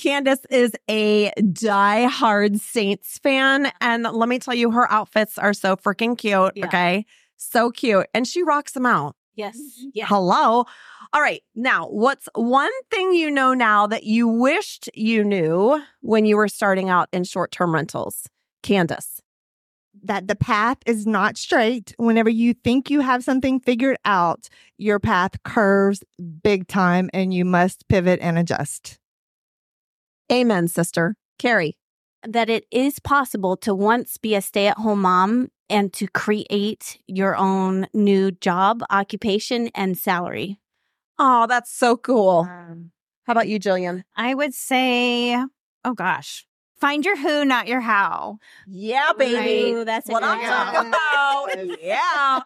Candice 0.00 0.44
is 0.50 0.72
a 0.90 1.30
die-hard 1.52 2.60
Saints 2.60 3.18
fan. 3.18 3.70
And 3.80 4.02
let 4.02 4.28
me 4.28 4.38
tell 4.40 4.54
you, 4.54 4.70
her 4.72 4.90
outfits 4.90 5.38
are 5.38 5.52
so 5.52 5.76
freaking 5.76 6.18
cute. 6.18 6.52
Yeah. 6.56 6.66
Okay. 6.66 7.06
So 7.36 7.70
cute. 7.70 8.06
And 8.12 8.26
she 8.26 8.42
rocks 8.42 8.72
them 8.72 8.86
out. 8.86 9.14
yes, 9.36 9.56
yeah. 9.92 10.06
Hello. 10.06 10.64
All 11.12 11.20
right. 11.20 11.42
Now, 11.54 11.86
what's 11.88 12.28
one 12.34 12.72
thing 12.90 13.12
you 13.12 13.30
know 13.30 13.54
now 13.54 13.86
that 13.86 14.02
you 14.04 14.26
wished 14.26 14.90
you 14.94 15.22
knew 15.22 15.80
when 16.00 16.24
you 16.24 16.36
were 16.36 16.48
starting 16.48 16.88
out 16.88 17.08
in 17.12 17.22
short 17.22 17.52
term 17.52 17.72
rentals? 17.72 18.26
Candice. 18.64 19.13
That 20.02 20.28
the 20.28 20.34
path 20.36 20.78
is 20.86 21.06
not 21.06 21.36
straight. 21.38 21.94
Whenever 21.98 22.28
you 22.28 22.52
think 22.52 22.90
you 22.90 23.00
have 23.00 23.24
something 23.24 23.60
figured 23.60 23.96
out, 24.04 24.48
your 24.76 24.98
path 24.98 25.42
curves 25.44 26.02
big 26.42 26.66
time 26.68 27.08
and 27.14 27.32
you 27.32 27.44
must 27.44 27.88
pivot 27.88 28.18
and 28.20 28.36
adjust. 28.38 28.98
Amen, 30.30 30.68
sister. 30.68 31.16
Karey. 31.38 31.72
that 32.26 32.48
it 32.48 32.64
is 32.70 32.98
possible 32.98 33.56
to 33.58 33.74
once 33.74 34.16
be 34.16 34.34
a 34.34 34.40
stay 34.40 34.66
at 34.66 34.78
home 34.78 35.02
mom 35.02 35.48
and 35.68 35.92
to 35.92 36.06
create 36.08 36.98
your 37.06 37.36
own 37.36 37.86
new 37.92 38.30
job, 38.30 38.82
occupation, 38.90 39.68
and 39.74 39.96
salary. 39.98 40.58
Oh, 41.18 41.46
that's 41.46 41.70
so 41.70 41.96
cool. 41.96 42.46
Um, 42.50 42.92
How 43.26 43.32
about 43.32 43.48
you, 43.48 43.60
Jillian? 43.60 44.04
I 44.16 44.34
would 44.34 44.54
say, 44.54 45.36
oh 45.84 45.92
gosh, 45.94 46.46
find 46.84 47.04
your 47.04 47.16
who, 47.16 47.44
not 47.44 47.66
your 47.66 47.80
how. 47.80 48.38
Yeah, 48.66 49.12
baby. 49.16 49.72
Ooh, 49.72 49.84
that's 49.84 50.08
what 50.08 50.22
I'm 50.22 50.38
one. 50.38 50.46
talking 50.46 50.88
about. 50.88 51.80
yeah. 51.82 52.40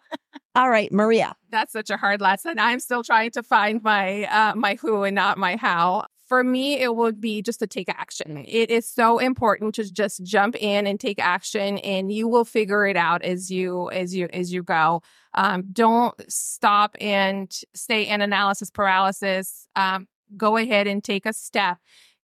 All 0.55 0.69
right, 0.69 0.91
Maria. 0.91 1.35
that's 1.51 1.73
such 1.73 1.89
a 1.89 1.97
hard 1.97 2.21
lesson 2.21 2.59
i'm 2.59 2.79
still 2.79 3.03
trying 3.03 3.31
to 3.31 3.43
find 3.43 3.81
my 3.83 4.23
uh 4.25 4.55
my 4.55 4.75
who 4.75 5.03
and 5.03 5.15
not 5.15 5.37
my 5.37 5.55
how 5.55 6.05
for 6.27 6.43
me 6.43 6.79
it 6.79 6.95
would 6.95 7.19
be 7.19 7.41
just 7.41 7.59
to 7.59 7.67
take 7.67 7.89
action 7.89 8.43
it 8.47 8.69
is 8.69 8.87
so 8.87 9.17
important 9.17 9.75
to 9.75 9.91
just 9.91 10.23
jump 10.23 10.55
in 10.55 10.85
and 10.85 10.99
take 10.99 11.19
action 11.19 11.77
and 11.79 12.11
you 12.11 12.27
will 12.27 12.45
figure 12.45 12.85
it 12.85 12.97
out 12.97 13.23
as 13.23 13.49
you 13.49 13.89
as 13.91 14.15
you 14.15 14.27
as 14.31 14.53
you 14.53 14.63
go 14.63 15.01
um, 15.35 15.63
don't 15.71 16.15
stop 16.31 16.95
and 16.99 17.61
stay 17.73 18.03
in 18.03 18.21
analysis 18.21 18.69
paralysis 18.69 19.67
um, 19.75 20.07
go 20.37 20.57
ahead 20.57 20.87
and 20.87 21.03
take 21.03 21.25
a 21.25 21.33
step 21.33 21.77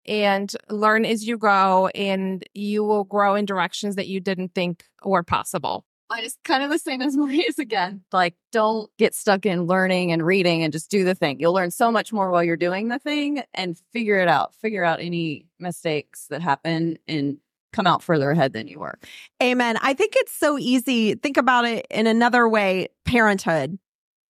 and 0.07 0.55
learn 0.71 1.05
as 1.05 1.27
you 1.27 1.39
go 1.39 1.89
and 1.95 2.47
you 2.55 2.85
will 2.85 3.05
grow 3.05 3.35
in 3.35 3.45
directions 3.45 3.97
that 3.97 4.09
you 4.09 4.21
didn't 4.21 4.55
think 4.55 4.85
were 5.05 5.23
possible 5.23 5.85
Mine 6.11 6.25
is 6.25 6.37
kind 6.45 6.63
of 6.63 6.71
the 6.71 6.79
same 6.79 7.03
as 7.03 7.17
Maria's 7.17 7.59
again. 7.59 8.03
Like, 8.13 8.35
don't 8.53 8.91
get 8.99 9.15
stuck 9.15 9.47
in 9.47 9.65
learning 9.65 10.13
and 10.13 10.25
reading 10.25 10.63
and 10.63 10.73
just 10.73 10.91
do 10.91 11.05
the 11.05 11.15
thing. 11.15 11.41
You'll 11.41 11.55
learn 11.55 11.71
so 11.71 11.91
much 11.91 12.13
more 12.13 12.31
while 12.31 12.45
you're 12.45 12.57
doing 12.57 12.89
the 12.89 12.99
thing 12.99 13.43
and 13.55 13.77
figure 13.93 14.19
it 14.19 14.29
out. 14.29 14.55
Figure 14.55 14.85
out 14.85 15.01
any 15.01 15.47
mistakes 15.59 16.27
that 16.29 16.43
happen 16.43 16.99
and 17.09 17.39
come 17.73 17.87
out 17.87 18.03
further 18.03 18.31
ahead 18.31 18.53
than 18.53 18.69
you 18.69 18.79
were. 18.79 18.99
Amen. 19.43 19.77
I 19.83 19.95
think 19.95 20.13
it's 20.17 20.33
so 20.33 20.59
easy. 20.59 21.15
Think 21.15 21.37
about 21.37 21.65
it 21.65 21.87
in 21.91 22.07
another 22.07 22.49
way 22.49 22.89
parenthood. 23.05 23.79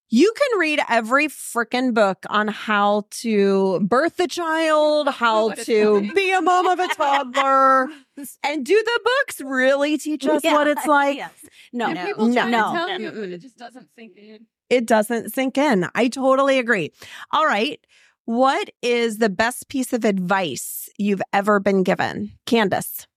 You 0.09 0.31
can 0.37 0.59
read 0.59 0.79
every 0.89 1.27
freaking 1.27 1.93
book 1.93 2.25
on 2.29 2.47
how 2.47 3.05
to 3.21 3.79
birth 3.79 4.19
a 4.19 4.27
child, 4.27 5.07
how 5.09 5.51
to 5.53 5.93
like. 6.01 6.13
be 6.13 6.31
a 6.31 6.41
mom 6.41 6.67
of 6.67 6.79
a 6.79 6.87
toddler. 6.93 7.87
and 8.43 8.63
do 8.63 8.75
the 8.85 8.99
books 9.03 9.41
really 9.41 9.97
teach 9.97 10.25
us 10.27 10.41
Yeah, 10.43 10.53
what 10.53 10.67
it's 10.67 10.85
like? 10.85 11.17
yes. 11.17 11.31
No, 11.71 11.87
And 11.87 11.95
no, 11.95 12.05
people 12.05 12.31
try 12.33 12.49
no. 12.51 12.73
tell 12.73 12.99
you, 12.99 13.09
but 13.11 13.29
it 13.29 13.41
just 13.41 13.57
doesn't 13.57 13.87
sink 13.95 14.15
in. 14.17 14.45
It 14.69 14.85
doesn't 14.85 15.33
sink 15.33 15.57
in. 15.57 15.87
I 15.95 16.09
totally 16.09 16.59
agree. 16.59 16.91
All 17.31 17.45
right. 17.45 17.79
What 18.25 18.69
is 18.83 19.17
the 19.17 19.29
best 19.29 19.67
piece 19.67 19.93
of 19.93 20.05
advice 20.05 20.89
you've 20.97 21.21
ever 21.33 21.59
been 21.59 21.81
given? 21.83 22.31
Candice. 22.45 23.07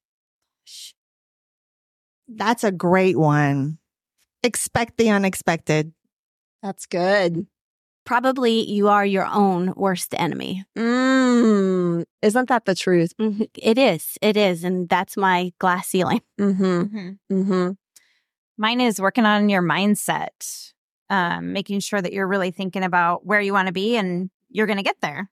That's 2.28 2.64
a 2.64 2.72
great 2.72 3.18
one. 3.18 3.78
Expect 4.42 4.96
the 4.96 5.10
unexpected. 5.10 5.92
That's 6.62 6.86
good. 6.86 7.46
Probably 8.04 8.62
you 8.70 8.88
are 8.88 9.06
your 9.06 9.26
own 9.26 9.74
worst 9.76 10.14
enemy. 10.18 10.64
Mm, 10.78 12.04
isn't 12.22 12.48
that 12.48 12.64
the 12.64 12.74
truth? 12.74 13.12
Mhm. 13.18 13.48
It 13.56 13.78
is. 13.78 14.18
It 14.22 14.36
is. 14.36 14.64
And 14.64 14.88
that's 14.88 15.16
my 15.16 15.52
glass 15.58 15.88
ceiling. 15.88 16.22
Mm-hmm. 16.40 16.82
Mhm. 16.82 17.18
Mm-hmm. 17.32 17.70
Mine 18.58 18.80
is 18.80 19.00
working 19.00 19.26
on 19.26 19.48
your 19.48 19.62
mindset, 19.62 20.72
um, 21.10 21.52
making 21.52 21.80
sure 21.80 22.00
that 22.00 22.12
you're 22.12 22.28
really 22.28 22.50
thinking 22.50 22.84
about 22.84 23.26
where 23.26 23.40
you 23.40 23.52
want 23.52 23.66
to 23.68 23.72
be 23.72 23.96
and 23.96 24.30
you're 24.50 24.66
going 24.66 24.78
to 24.78 24.82
get 24.82 25.00
there. 25.02 25.30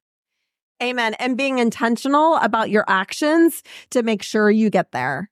Amen. 0.83 1.15
And 1.15 1.37
being 1.37 1.59
intentional 1.59 2.37
about 2.37 2.71
your 2.71 2.85
actions 2.89 3.63
to 3.91 4.03
make 4.03 4.23
sure 4.23 4.51
you 4.51 4.71
get 4.71 4.93
there. 4.93 5.31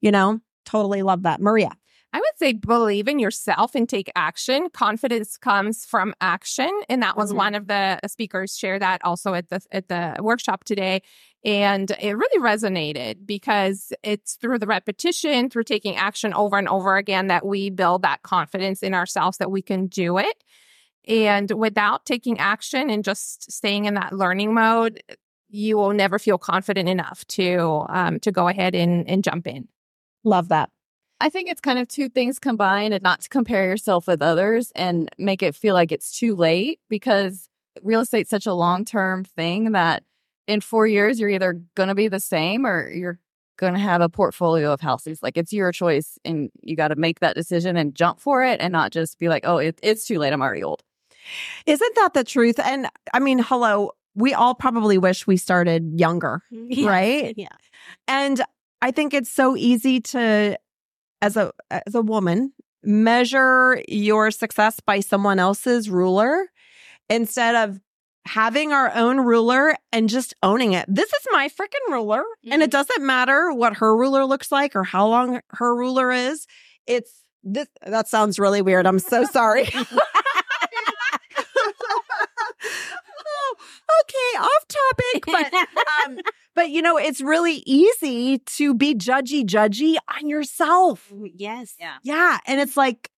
You 0.00 0.10
know, 0.10 0.40
totally 0.66 1.02
love 1.02 1.22
that. 1.24 1.40
Maria. 1.40 1.70
I 2.14 2.18
would 2.18 2.36
say 2.38 2.52
believe 2.52 3.08
in 3.08 3.18
yourself 3.18 3.74
and 3.74 3.88
take 3.88 4.10
action. 4.14 4.68
Confidence 4.74 5.38
comes 5.38 5.86
from 5.86 6.14
action, 6.20 6.70
and 6.90 7.02
that 7.02 7.16
was 7.16 7.32
Mhm. 7.32 7.36
one 7.36 7.54
of 7.54 7.68
the 7.68 8.00
speakers 8.06 8.56
share 8.56 8.78
that 8.78 9.02
also 9.04 9.32
at 9.34 9.48
the 9.48 9.60
at 9.70 9.88
the 9.88 10.16
workshop 10.20 10.64
today. 10.64 11.00
And 11.44 11.90
it 12.00 12.12
really 12.12 12.40
resonated 12.42 13.26
because 13.26 13.92
it's 14.02 14.34
through 14.36 14.58
the 14.58 14.66
repetition, 14.66 15.48
through 15.50 15.64
taking 15.64 15.96
action 15.96 16.34
over 16.34 16.58
and 16.58 16.68
over 16.68 16.96
again, 16.96 17.28
that 17.28 17.46
we 17.46 17.70
build 17.70 18.02
that 18.02 18.22
confidence 18.22 18.82
in 18.82 18.94
ourselves 18.94 19.38
that 19.38 19.50
we 19.50 19.62
can 19.62 19.86
do 19.86 20.18
it. 20.18 20.44
And 21.08 21.50
without 21.52 22.06
taking 22.06 22.38
action 22.38 22.90
and 22.90 23.02
just 23.04 23.50
staying 23.50 23.86
in 23.86 23.94
that 23.94 24.12
learning 24.12 24.54
mode, 24.54 25.02
you 25.48 25.76
will 25.76 25.92
never 25.92 26.18
feel 26.18 26.38
confident 26.38 26.88
enough 26.88 27.26
to 27.28 27.84
um, 27.88 28.20
to 28.20 28.30
go 28.30 28.48
ahead 28.48 28.74
and, 28.74 29.08
and 29.08 29.24
jump 29.24 29.46
in. 29.48 29.68
Love 30.24 30.48
that. 30.48 30.70
I 31.22 31.28
think 31.30 31.48
it's 31.48 31.60
kind 31.60 31.78
of 31.78 31.86
two 31.86 32.08
things 32.08 32.40
combined 32.40 32.92
and 32.92 33.02
not 33.02 33.20
to 33.20 33.28
compare 33.28 33.64
yourself 33.64 34.08
with 34.08 34.20
others 34.20 34.72
and 34.74 35.08
make 35.18 35.40
it 35.42 35.54
feel 35.54 35.72
like 35.72 35.92
it's 35.92 36.18
too 36.18 36.34
late 36.34 36.80
because 36.88 37.48
real 37.80 38.00
estate's 38.00 38.28
such 38.28 38.44
a 38.44 38.52
long 38.52 38.84
term 38.84 39.22
thing 39.24 39.70
that 39.72 40.02
in 40.48 40.60
four 40.60 40.86
years, 40.86 41.20
you're 41.20 41.30
either 41.30 41.60
going 41.76 41.88
to 41.88 41.94
be 41.94 42.08
the 42.08 42.18
same 42.18 42.66
or 42.66 42.90
you're 42.90 43.20
going 43.56 43.74
to 43.74 43.78
have 43.78 44.00
a 44.00 44.08
portfolio 44.08 44.72
of 44.72 44.80
houses. 44.80 45.22
Like 45.22 45.36
it's 45.36 45.52
your 45.52 45.70
choice 45.70 46.18
and 46.24 46.50
you 46.60 46.74
got 46.74 46.88
to 46.88 46.96
make 46.96 47.20
that 47.20 47.36
decision 47.36 47.76
and 47.76 47.94
jump 47.94 48.18
for 48.18 48.42
it 48.42 48.60
and 48.60 48.72
not 48.72 48.90
just 48.90 49.20
be 49.20 49.28
like, 49.28 49.44
oh, 49.46 49.58
it, 49.58 49.78
it's 49.80 50.04
too 50.04 50.18
late. 50.18 50.32
I'm 50.32 50.42
already 50.42 50.64
old. 50.64 50.82
Isn't 51.66 51.94
that 51.94 52.14
the 52.14 52.24
truth? 52.24 52.58
And 52.58 52.88
I 53.14 53.20
mean, 53.20 53.38
hello, 53.38 53.92
we 54.16 54.34
all 54.34 54.56
probably 54.56 54.98
wish 54.98 55.24
we 55.26 55.36
started 55.36 56.00
younger, 56.00 56.42
Yes. 56.50 56.84
right? 56.88 57.34
Yeah. 57.36 57.46
And 58.08 58.42
I 58.80 58.90
think 58.90 59.14
it's 59.14 59.30
so 59.30 59.56
easy 59.56 60.00
to 60.00 60.58
as 61.22 61.36
a 61.38 61.52
as 61.70 61.94
a 61.94 62.02
woman 62.02 62.52
measure 62.84 63.80
your 63.88 64.30
success 64.30 64.80
by 64.80 65.00
someone 65.00 65.38
else's 65.38 65.88
ruler 65.88 66.46
instead 67.08 67.54
of 67.54 67.80
having 68.26 68.72
our 68.72 68.92
own 68.94 69.18
ruler 69.20 69.74
and 69.92 70.08
just 70.08 70.34
owning 70.42 70.72
it. 70.74 70.84
This 70.88 71.08
is 71.12 71.26
my 71.32 71.48
freaking 71.48 71.90
ruler 71.90 72.22
and 72.50 72.62
it 72.62 72.68
Mhm. 72.68 72.72
doesn't 72.72 73.04
matter 73.06 73.52
what 73.52 73.76
her 73.78 73.96
ruler 73.96 74.24
looks 74.26 74.52
like 74.52 74.76
or 74.76 74.84
how 74.84 75.06
long 75.08 75.40
her 75.50 75.74
ruler 75.74 76.12
is. 76.12 76.46
It's 76.86 77.22
this 77.44 77.66
that 77.86 78.08
sounds 78.08 78.38
really 78.38 78.62
weird. 78.62 78.86
I'm 78.86 78.98
so 79.00 79.24
sorry. 79.24 79.68
okay, 84.00 84.38
off 84.38 84.66
topic, 84.68 85.24
but 85.26 85.54
um, 86.06 86.18
but 86.54 86.70
you 86.70 86.82
know, 86.82 86.96
it's 86.96 87.20
really 87.20 87.62
easy 87.66 88.38
to 88.38 88.74
be 88.74 88.94
judgy, 88.94 89.44
judgy 89.44 89.96
on 90.16 90.28
yourself. 90.28 91.12
yes. 91.34 91.74
Yeah. 91.78 91.96
Yeah. 92.02 92.38
And 92.46 92.60
it's 92.60 92.76
like, 92.76 93.10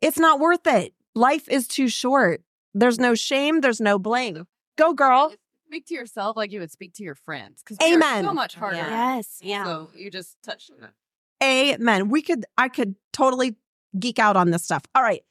it's 0.00 0.18
not 0.18 0.40
worth 0.40 0.66
it. 0.66 0.94
Life 1.14 1.48
is 1.48 1.66
too 1.66 1.88
short. 1.88 2.42
There's 2.74 2.98
no 2.98 3.14
shame, 3.14 3.60
there's 3.60 3.80
no 3.80 3.98
blame. 3.98 4.46
Go, 4.76 4.92
girl. 4.92 5.32
Speak 5.66 5.86
to 5.86 5.94
yourself 5.94 6.36
like 6.36 6.52
you 6.52 6.60
would 6.60 6.70
speak 6.70 6.94
to 6.94 7.02
your 7.02 7.14
friends 7.14 7.62
because 7.62 7.84
Amen. 7.86 8.24
so 8.24 8.32
much 8.32 8.54
harder. 8.54 8.76
Yes. 8.76 9.38
Yeah. 9.42 9.64
So 9.64 9.90
you 9.94 10.10
just 10.10 10.36
touched 10.42 10.70
on 10.70 10.88
it. 10.88 11.74
Amen. 11.80 12.08
We 12.08 12.22
could, 12.22 12.46
I 12.56 12.68
could 12.68 12.94
totally 13.12 13.56
geek 13.98 14.18
out 14.18 14.36
on 14.36 14.50
this 14.50 14.64
stuff. 14.64 14.82
All 14.94 15.02
right. 15.02 15.22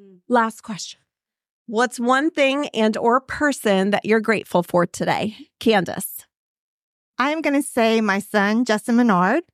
Mm. 0.00 0.18
Last 0.28 0.62
question. 0.62 1.00
What's 1.66 1.98
one 1.98 2.30
thing 2.30 2.68
and 2.68 2.94
or 2.98 3.22
person 3.22 3.90
that 3.90 4.04
you're 4.04 4.20
grateful 4.20 4.62
for 4.62 4.84
today? 4.84 5.34
Candice. 5.60 6.26
I'm 7.18 7.40
going 7.40 7.54
to 7.54 7.66
say 7.66 8.02
my 8.02 8.18
son, 8.18 8.66
Justin 8.66 8.96
Menard. 8.96 9.44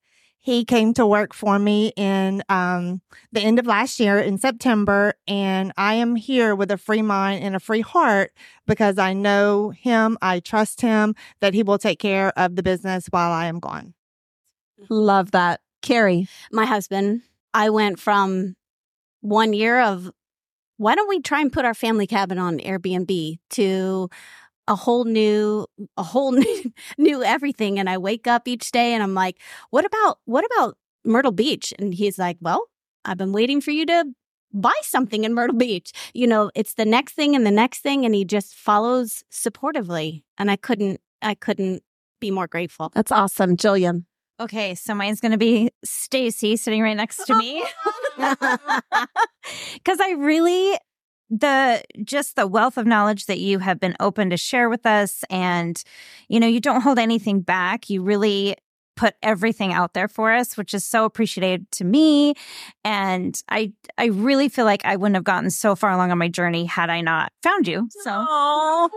He 0.40 0.64
came 0.64 0.92
to 0.94 1.06
work 1.06 1.32
for 1.34 1.58
me 1.58 1.92
in 1.96 2.42
um, 2.48 3.00
the 3.30 3.42
end 3.42 3.60
of 3.60 3.66
last 3.66 4.00
year 4.00 4.18
in 4.18 4.38
September, 4.38 5.12
and 5.28 5.72
I 5.76 5.94
am 5.94 6.16
here 6.16 6.56
with 6.56 6.72
a 6.72 6.78
free 6.78 7.02
mind 7.02 7.44
and 7.44 7.54
a 7.54 7.60
free 7.60 7.82
heart 7.82 8.32
because 8.66 8.98
I 8.98 9.12
know 9.12 9.70
him, 9.70 10.18
I 10.20 10.40
trust 10.40 10.80
him, 10.80 11.14
that 11.40 11.54
he 11.54 11.62
will 11.62 11.78
take 11.78 12.00
care 12.00 12.32
of 12.36 12.56
the 12.56 12.62
business 12.62 13.06
while 13.10 13.30
I 13.30 13.46
am 13.46 13.60
gone. 13.60 13.94
Love 14.88 15.30
that. 15.30 15.60
Karey. 15.82 16.28
my 16.50 16.64
husband, 16.64 17.22
I 17.54 17.70
went 17.70 18.00
from 18.00 18.56
one 19.20 19.52
year 19.52 19.80
of 19.80 20.10
why 20.80 20.94
don't 20.94 21.10
we 21.10 21.20
try 21.20 21.42
and 21.42 21.52
put 21.52 21.66
our 21.66 21.74
family 21.74 22.06
cabin 22.06 22.38
on 22.38 22.58
Airbnb 22.58 23.38
to 23.50 24.08
a 24.66 24.74
whole 24.74 25.04
new 25.04 25.66
a 25.98 26.02
whole 26.02 26.32
new, 26.42 26.72
new 26.96 27.22
everything 27.22 27.78
and 27.78 27.88
I 27.90 27.98
wake 27.98 28.26
up 28.26 28.48
each 28.48 28.70
day 28.72 28.94
and 28.94 29.02
I'm 29.02 29.12
like, 29.12 29.40
"What 29.68 29.84
about 29.84 30.20
what 30.24 30.44
about 30.46 30.78
Myrtle 31.04 31.32
Beach?" 31.32 31.74
And 31.78 31.92
he's 31.92 32.18
like, 32.18 32.38
"Well, 32.40 32.66
I've 33.04 33.18
been 33.18 33.32
waiting 33.32 33.60
for 33.60 33.72
you 33.72 33.84
to 33.86 34.06
buy 34.54 34.78
something 34.80 35.24
in 35.24 35.34
Myrtle 35.34 35.58
Beach." 35.58 35.92
You 36.14 36.26
know, 36.26 36.50
it's 36.54 36.74
the 36.74 36.86
next 36.86 37.12
thing 37.12 37.36
and 37.36 37.46
the 37.46 37.50
next 37.50 37.80
thing 37.80 38.06
and 38.06 38.14
he 38.14 38.24
just 38.24 38.54
follows 38.54 39.22
supportively 39.30 40.22
and 40.38 40.50
I 40.50 40.56
couldn't 40.56 41.00
I 41.20 41.34
couldn't 41.34 41.82
be 42.20 42.30
more 42.30 42.46
grateful. 42.46 42.90
That's 42.94 43.12
awesome. 43.12 43.54
Jillian. 43.58 44.04
Okay, 44.40 44.74
so 44.74 44.94
mine's 44.94 45.20
going 45.20 45.32
to 45.32 45.38
be 45.38 45.70
Stacy 45.84 46.56
sitting 46.56 46.80
right 46.82 46.96
next 46.96 47.26
to 47.26 47.34
me. 47.34 47.62
Cuz 49.84 50.00
I 50.00 50.12
really 50.16 50.78
the 51.28 51.82
just 52.02 52.36
the 52.36 52.46
wealth 52.46 52.78
of 52.78 52.86
knowledge 52.86 53.26
that 53.26 53.38
you 53.38 53.58
have 53.58 53.78
been 53.78 53.94
open 54.00 54.30
to 54.30 54.38
share 54.38 54.70
with 54.70 54.86
us 54.86 55.24
and 55.28 55.82
you 56.28 56.40
know, 56.40 56.46
you 56.46 56.58
don't 56.58 56.80
hold 56.80 56.98
anything 56.98 57.42
back. 57.42 57.90
You 57.90 58.02
really 58.02 58.56
put 58.96 59.14
everything 59.22 59.72
out 59.74 59.92
there 59.92 60.08
for 60.08 60.32
us, 60.32 60.56
which 60.56 60.72
is 60.72 60.84
so 60.86 61.04
appreciated 61.04 61.70
to 61.72 61.84
me 61.84 62.34
and 62.82 63.40
I 63.50 63.74
I 63.98 64.06
really 64.06 64.48
feel 64.48 64.64
like 64.64 64.84
I 64.86 64.96
wouldn't 64.96 65.16
have 65.16 65.24
gotten 65.24 65.50
so 65.50 65.76
far 65.76 65.90
along 65.90 66.12
on 66.12 66.18
my 66.18 66.28
journey 66.28 66.64
had 66.64 66.88
I 66.88 67.02
not 67.02 67.30
found 67.42 67.68
you. 67.68 67.88
So 67.90 68.10
Oh, 68.28 68.90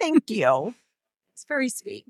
thank 0.00 0.30
you. 0.30 0.74
It's 1.32 1.46
very 1.48 1.70
sweet. 1.70 2.04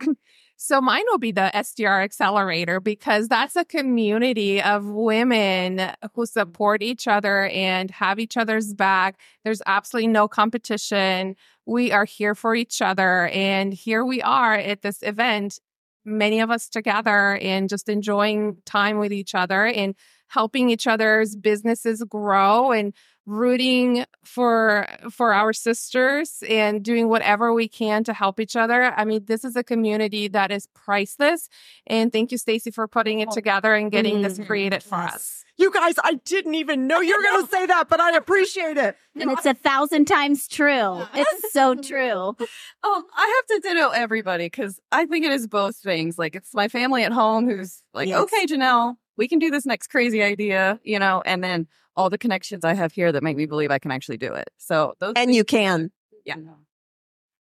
So 0.62 0.78
mine 0.78 1.04
will 1.10 1.16
be 1.16 1.32
the 1.32 1.50
STR 1.62 2.02
Accelerator 2.02 2.80
because 2.80 3.28
that's 3.28 3.56
a 3.56 3.64
community 3.64 4.60
of 4.60 4.84
women 4.84 5.90
who 6.14 6.26
support 6.26 6.82
each 6.82 7.08
other 7.08 7.46
and 7.46 7.90
have 7.90 8.18
each 8.18 8.36
other's 8.36 8.74
back. 8.74 9.18
There's 9.42 9.62
absolutely 9.64 10.08
no 10.08 10.28
competition. 10.28 11.36
We 11.64 11.92
are 11.92 12.04
here 12.04 12.34
for 12.34 12.54
each 12.54 12.82
other. 12.82 13.28
And 13.28 13.72
here 13.72 14.04
we 14.04 14.20
are 14.20 14.52
at 14.52 14.82
this 14.82 15.02
event, 15.02 15.60
many 16.04 16.40
of 16.40 16.50
us 16.50 16.68
together 16.68 17.38
and 17.38 17.66
just 17.66 17.88
enjoying 17.88 18.58
time 18.66 18.98
with 18.98 19.14
each 19.14 19.34
other 19.34 19.64
and 19.64 19.94
helping 20.28 20.68
each 20.68 20.86
other's 20.86 21.36
businesses 21.36 22.04
grow 22.06 22.70
and 22.70 22.92
rooting 23.30 24.04
for 24.24 24.86
for 25.10 25.32
our 25.32 25.52
sisters 25.52 26.42
and 26.48 26.82
doing 26.82 27.08
whatever 27.08 27.52
we 27.54 27.68
can 27.68 28.02
to 28.04 28.12
help 28.12 28.40
each 28.40 28.56
other. 28.56 28.92
I 28.96 29.04
mean, 29.04 29.24
this 29.26 29.44
is 29.44 29.56
a 29.56 29.62
community 29.64 30.28
that 30.28 30.50
is 30.50 30.66
priceless. 30.74 31.48
And 31.86 32.12
thank 32.12 32.32
you, 32.32 32.38
Stacy, 32.38 32.70
for 32.70 32.88
putting 32.88 33.20
it 33.20 33.30
together 33.30 33.74
and 33.74 33.90
getting 33.90 34.22
this 34.22 34.38
Mhm. 34.38 34.46
created 34.46 34.82
for 34.82 34.98
Yes. 34.98 35.14
us. 35.14 35.44
You 35.56 35.70
guys, 35.70 35.94
I 36.02 36.14
didn't 36.14 36.54
even 36.54 36.86
know 36.86 37.00
you 37.00 37.14
were 37.16 37.22
going 37.22 37.44
to 37.44 37.50
say 37.50 37.66
that, 37.66 37.88
but 37.88 38.00
I 38.00 38.16
appreciate 38.16 38.76
it. 38.78 38.96
And 39.20 39.30
it's 39.32 39.44
a 39.44 39.54
thousand 39.54 40.06
times 40.06 40.48
true. 40.48 41.02
It's 41.14 41.52
so 41.52 41.74
true. 41.74 42.36
Um, 42.82 43.04
I 43.14 43.42
have 43.50 43.62
to 43.62 43.68
ditto 43.68 43.90
everybody 43.90 44.46
because 44.46 44.80
I 44.90 45.04
think 45.04 45.26
it 45.26 45.32
is 45.32 45.46
both 45.46 45.76
things. 45.76 46.18
Like 46.18 46.34
it's 46.34 46.54
my 46.54 46.68
family 46.68 47.04
at 47.04 47.12
home 47.12 47.46
who's 47.46 47.82
like, 47.92 48.08
Yes. 48.08 48.22
okay, 48.22 48.46
Janelle, 48.46 48.96
we 49.16 49.28
can 49.28 49.38
do 49.38 49.50
this 49.50 49.66
next 49.66 49.88
crazy 49.88 50.22
idea, 50.22 50.78
you 50.82 50.98
know, 50.98 51.22
and 51.26 51.42
then 51.44 51.66
all 51.96 52.08
the 52.10 52.18
connections 52.18 52.64
I 52.64 52.74
have 52.74 52.92
here 52.92 53.12
that 53.12 53.22
make 53.22 53.36
me 53.36 53.46
believe 53.46 53.70
I 53.70 53.78
can 53.78 53.90
actually 53.90 54.16
do 54.16 54.32
it. 54.32 54.50
So 54.58 54.94
those 55.00 55.14
And 55.16 55.34
you 55.34 55.44
can. 55.44 55.90
yeah. 56.24 56.36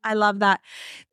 I 0.04 0.14
love 0.14 0.40
that. 0.40 0.62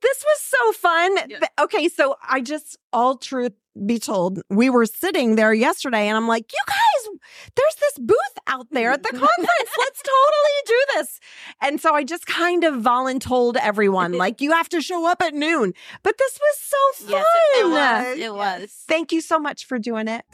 This 0.03 0.25
was 0.25 0.41
so 0.41 0.73
fun. 0.73 1.17
Yeah. 1.29 1.39
Th- 1.41 1.51
Okay, 1.61 1.89
so 1.89 2.17
I 2.29 2.41
just 2.41 2.79
all 2.93 3.17
truth 3.17 3.53
be 3.87 3.99
told, 3.99 4.41
we 4.49 4.71
were 4.71 4.87
sitting 4.87 5.37
there 5.37 5.53
yesterday 5.53 6.09
and 6.09 6.17
I'm 6.17 6.29
like, 6.29 6.53
you 6.53 6.59
guys, 6.67 7.19
there's 7.57 7.75
this 7.77 7.99
booth 7.99 8.39
out 8.47 8.67
there 8.71 8.93
at 8.93 9.03
the 9.03 9.09
conference. 9.13 9.71
Let's 9.79 10.03
totally 10.03 10.61
do 10.67 10.85
this. 10.95 11.21
And 11.61 11.81
so 11.81 11.95
I 11.95 12.05
just 12.05 12.27
kind 12.27 12.65
of 12.65 12.75
voluntold 12.75 13.57
everyone, 13.57 14.13
like, 14.19 14.41
you 14.41 14.53
have 14.53 14.69
to 14.71 14.81
show 14.81 15.09
up 15.09 15.23
at 15.23 15.35
noon. 15.35 15.73
But 16.03 16.19
this 16.19 16.39
was 16.41 16.59
so 16.59 17.07
fun. 17.07 17.11
Yes, 17.11 17.27
it, 17.57 17.61
it 17.61 17.69
was. 17.69 18.19
It 18.19 18.35
was. 18.35 18.85
Thank 18.87 19.13
you 19.13 19.21
so 19.21 19.39
much 19.39 19.67
for 19.67 19.79
doing 19.79 20.09
it. 20.09 20.25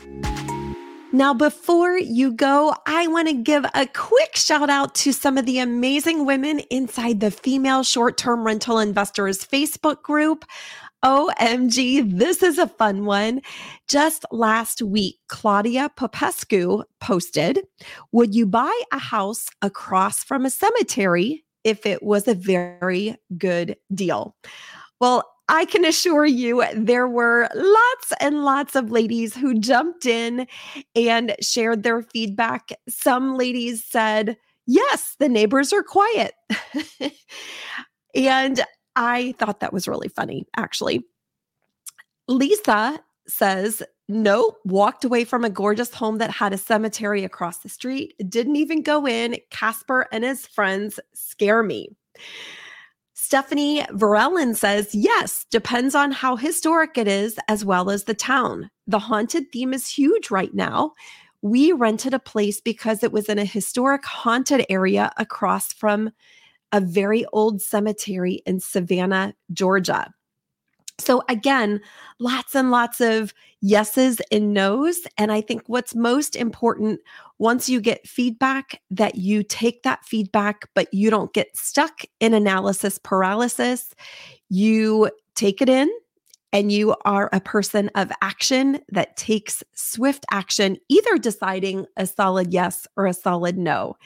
Now, 1.13 1.35
before 1.35 1.99
you 1.99 2.33
go, 2.33 2.73
I 2.87 3.09
want 3.09 3.27
to 3.27 3.35
give 3.35 3.65
a 3.75 3.85
quick 3.87 4.37
shout 4.37 4.71
out 4.71 4.95
to 4.97 5.13
some 5.13 5.37
of 5.37 5.45
the 5.45 5.59
amazing 5.59 6.25
women 6.25 6.61
inside 6.71 7.19
the 7.19 7.33
Female 7.33 7.83
Short 7.83 8.17
Term 8.17 8.47
Rental 8.47 8.79
Investors 8.79 9.45
Facebook 9.45 10.03
group. 10.03 10.45
OMG, 11.05 12.19
this 12.19 12.43
is 12.43 12.59
a 12.59 12.67
fun 12.67 13.05
one. 13.07 13.41
Just 13.89 14.25
last 14.31 14.83
week, 14.83 15.17
Claudia 15.29 15.91
Popescu 15.97 16.83
posted 17.01 17.61
Would 18.13 18.35
you 18.35 18.47
buy 18.47 18.79
a 18.93 18.99
house 18.99 19.47
across 19.63 20.23
from 20.23 20.45
a 20.45 20.51
cemetery 20.51 21.45
if 21.65 21.87
it 21.87 22.03
was 22.03 22.29
a 22.29 22.35
very 22.35 23.17
good 23.39 23.77
deal? 23.95 24.37
Well, 25.01 25.25
I 25.49 25.65
can 25.65 25.85
assure 25.85 26.27
you 26.27 26.65
there 26.75 27.09
were 27.09 27.49
lots 27.55 28.13
and 28.21 28.45
lots 28.45 28.77
of 28.77 28.93
ladies 28.93 29.35
who 29.35 29.59
jumped 29.59 30.07
in 30.07 30.47
and 30.95 31.35
shared 31.41 31.83
their 31.83 32.03
feedback. 32.03 32.71
Some 32.89 33.37
ladies 33.37 33.85
said, 33.85 34.37
Yes, 34.67 35.17
the 35.19 35.29
neighbors 35.29 35.73
are 35.73 35.83
quiet. 35.83 36.35
and 38.15 38.63
I 39.01 39.35
thought 39.39 39.61
that 39.61 39.73
was 39.73 39.89
really 39.89 40.09
funny, 40.09 40.47
actually. 40.59 41.07
Lisa 42.29 43.01
says, 43.27 43.83
no, 44.09 44.57
walked 44.67 45.07
away 45.07 45.25
from 45.25 45.43
a 45.43 45.49
gorgeous 45.51 45.95
home 45.95 46.19
that 46.19 46.31
had 46.31 46.53
a 46.53 46.59
cemetery 46.59 47.25
across 47.25 47.59
the 47.59 47.71
street. 47.71 48.15
Didn't 48.29 48.57
even 48.57 48.83
go 48.83 49.07
in. 49.07 49.39
Casper 49.51 50.07
and 50.13 50.23
his 50.23 50.47
friends 50.47 51.01
scare 51.15 51.63
me. 51.63 51.89
Stephanie 53.15 53.83
Varellen 53.93 54.55
says, 54.55 54.95
yes, 54.95 55.47
depends 55.51 55.95
on 55.95 56.11
how 56.13 56.37
historic 56.37 56.99
it 56.99 57.09
is 57.09 57.39
as 57.49 57.65
well 57.65 57.89
as 57.89 58.05
the 58.05 58.15
town. 58.15 58.71
The 58.87 58.99
haunted 58.99 59.51
theme 59.51 59.73
is 59.73 59.89
huge 59.89 60.31
right 60.31 60.53
now. 60.53 60.93
We 61.41 61.73
rented 61.73 62.13
a 62.13 62.19
place 62.19 62.61
because 62.61 63.03
it 63.03 63.13
was 63.13 63.31
in 63.31 63.39
a 63.39 63.47
historic 63.47 64.05
haunted 64.05 64.67
area 64.69 65.11
across 65.17 65.73
from 65.73 66.11
a 66.73 66.81
very 66.81 67.25
old 67.33 67.61
cemetery 67.61 68.43
in 68.47 68.61
Savannah, 68.61 69.35
Georgia. 69.53 70.13
So, 70.99 71.23
again, 71.29 71.81
lots 72.19 72.55
and 72.55 72.71
lots 72.71 73.01
of 73.01 73.33
yeses 73.63 74.21
and 74.31 74.53
nos. 74.53 75.01
And 75.17 75.33
I 75.33 75.41
think 75.41 75.63
what's 75.67 75.95
most 75.95 76.37
important 76.37 77.01
once 77.39 77.71
you 77.71 77.81
get 77.81 78.07
feedback, 78.07 78.83
that 78.91 79.15
you 79.15 79.43
take 79.43 79.83
that 79.83 80.05
feedback, 80.05 80.69
but 80.75 80.93
you 80.93 81.09
don't 81.09 81.33
get 81.33 81.57
stuck 81.57 82.03
in 82.21 82.35
analysis 82.35 82.99
paralysis. 82.99 83.95
You 84.51 85.11
take 85.35 85.63
it 85.63 85.71
in 85.71 85.91
and 86.53 86.73
you 86.73 86.97
are 87.05 87.29
a 87.33 87.41
person 87.41 87.91
of 87.95 88.11
action 88.23 88.81
that 88.89 89.17
takes 89.17 89.63
swift 89.75 90.25
action, 90.31 90.77
either 90.89 91.17
deciding 91.19 91.87
a 91.97 92.07
solid 92.07 92.53
yes 92.53 92.87
or 92.97 93.07
a 93.07 93.15
solid 93.15 93.57
no. 93.57 93.97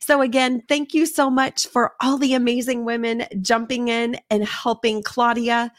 So, 0.00 0.22
again, 0.22 0.62
thank 0.68 0.94
you 0.94 1.06
so 1.06 1.30
much 1.30 1.66
for 1.66 1.92
all 2.00 2.18
the 2.18 2.34
amazing 2.34 2.84
women 2.84 3.26
jumping 3.40 3.88
in 3.88 4.16
and 4.30 4.44
helping 4.44 5.02
Claudia 5.02 5.72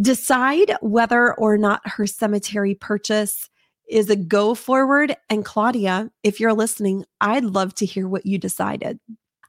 decide 0.00 0.76
whether 0.80 1.34
or 1.34 1.56
not 1.56 1.80
her 1.84 2.06
cemetery 2.06 2.74
purchase 2.74 3.48
is 3.88 4.10
a 4.10 4.16
go 4.16 4.54
forward. 4.54 5.16
And 5.28 5.44
Claudia, 5.44 6.10
if 6.22 6.40
you're 6.40 6.54
listening, 6.54 7.04
I'd 7.20 7.44
love 7.44 7.74
to 7.76 7.86
hear 7.86 8.08
what 8.08 8.26
you 8.26 8.38
decided. 8.38 8.98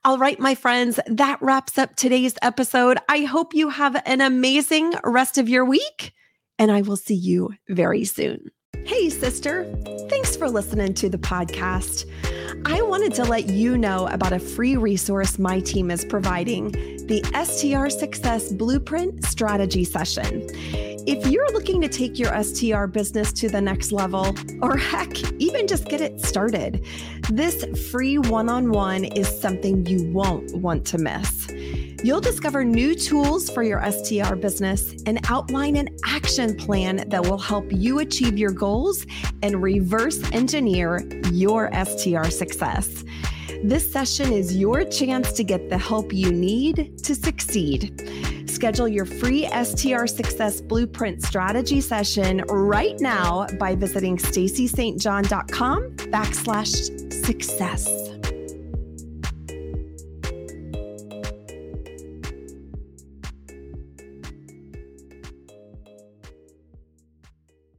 All 0.06 0.20
right, 0.20 0.40
my 0.40 0.54
friends, 0.54 1.00
that 1.08 1.42
wraps 1.42 1.80
up 1.80 1.96
today's 1.96 2.36
episode. 2.44 3.00
I 3.10 3.22
hope 3.22 3.56
you 3.56 3.70
have 3.70 4.00
an 4.06 4.22
amazing 4.22 4.94
rest 5.04 5.40
of 5.40 5.50
your 5.50 5.66
week, 5.66 6.14
and 6.60 6.72
I 6.72 6.84
will 6.84 6.96
see 6.96 7.16
you 7.16 7.56
very 7.70 8.06
soon. 8.06 8.52
Hey, 8.86 9.10
sister, 9.10 9.66
thanks 10.10 10.36
for 10.36 10.48
listening 10.48 10.94
to 10.94 11.10
the 11.10 11.18
podcast. 11.18 12.06
I 12.66 12.84
wanted 12.84 13.16
to 13.16 13.24
let 13.24 13.50
you 13.50 13.80
know 13.80 14.06
about 14.10 14.32
a 14.32 14.38
free 14.38 14.78
resource 14.78 15.40
my 15.40 15.60
team 15.60 15.90
is 15.90 16.06
providing 16.06 16.70
the 17.08 17.24
STR 17.34 17.90
Success 17.90 18.52
Blueprint 18.52 19.26
Strategy 19.26 19.86
Session. 19.86 20.48
If 21.08 21.26
you're 21.26 21.52
looking 21.52 21.82
to 21.82 21.88
take 21.88 22.20
your 22.20 22.32
STR 22.44 22.86
business 22.86 23.34
to 23.34 23.50
the 23.50 23.60
next 23.60 23.92
level, 23.92 24.36
or 24.62 24.78
heck, 24.78 25.18
even 25.42 25.66
just 25.66 25.86
get 25.86 26.00
it 26.00 26.22
started, 26.22 26.86
this 27.32 27.66
free 27.90 28.20
one 28.20 28.50
on 28.50 28.70
one 28.70 29.04
is 29.04 29.28
something 29.28 29.84
you 29.88 30.12
won't 30.12 30.56
want 30.58 30.86
to 30.86 31.00
miss. 31.00 31.48
You'll 32.04 32.22
discover 32.22 32.64
new 32.64 32.94
tools 32.96 33.50
for 33.50 33.64
your 33.64 33.84
STR 33.92 34.36
business 34.36 34.96
and 35.06 35.20
outline 35.30 35.76
an 35.78 35.90
action 36.06 36.56
plan 36.56 37.08
that 37.10 37.24
will 37.24 37.38
help 37.38 37.66
you 37.72 38.00
achieve 38.00 38.38
your 38.38 38.52
goals 38.52 39.06
and 39.42 39.62
reverse 39.62 40.22
engineer 40.32 41.00
your 41.32 41.72
STR 41.74 42.26
success. 42.26 43.04
This 43.64 43.92
session 43.92 44.32
is 44.32 44.56
your 44.56 44.84
chance 44.84 45.32
to 45.34 45.44
get 45.44 45.70
the 45.70 45.78
help 45.78 46.14
you 46.14 46.32
need 46.32 46.98
to 47.04 47.16
succeed. 47.16 48.02
Schedule 48.48 48.88
your 48.88 49.06
free 49.06 49.50
STR 49.64 50.06
Success 50.06 50.62
Blueprint 50.62 51.24
strategy 51.24 51.82
session 51.82 52.42
right 52.50 53.00
now 53.00 53.48
by 53.60 53.76
visiting 53.76 54.18
stacystjohn.com 54.18 55.92
backslash 56.12 57.14
success. 57.26 58.15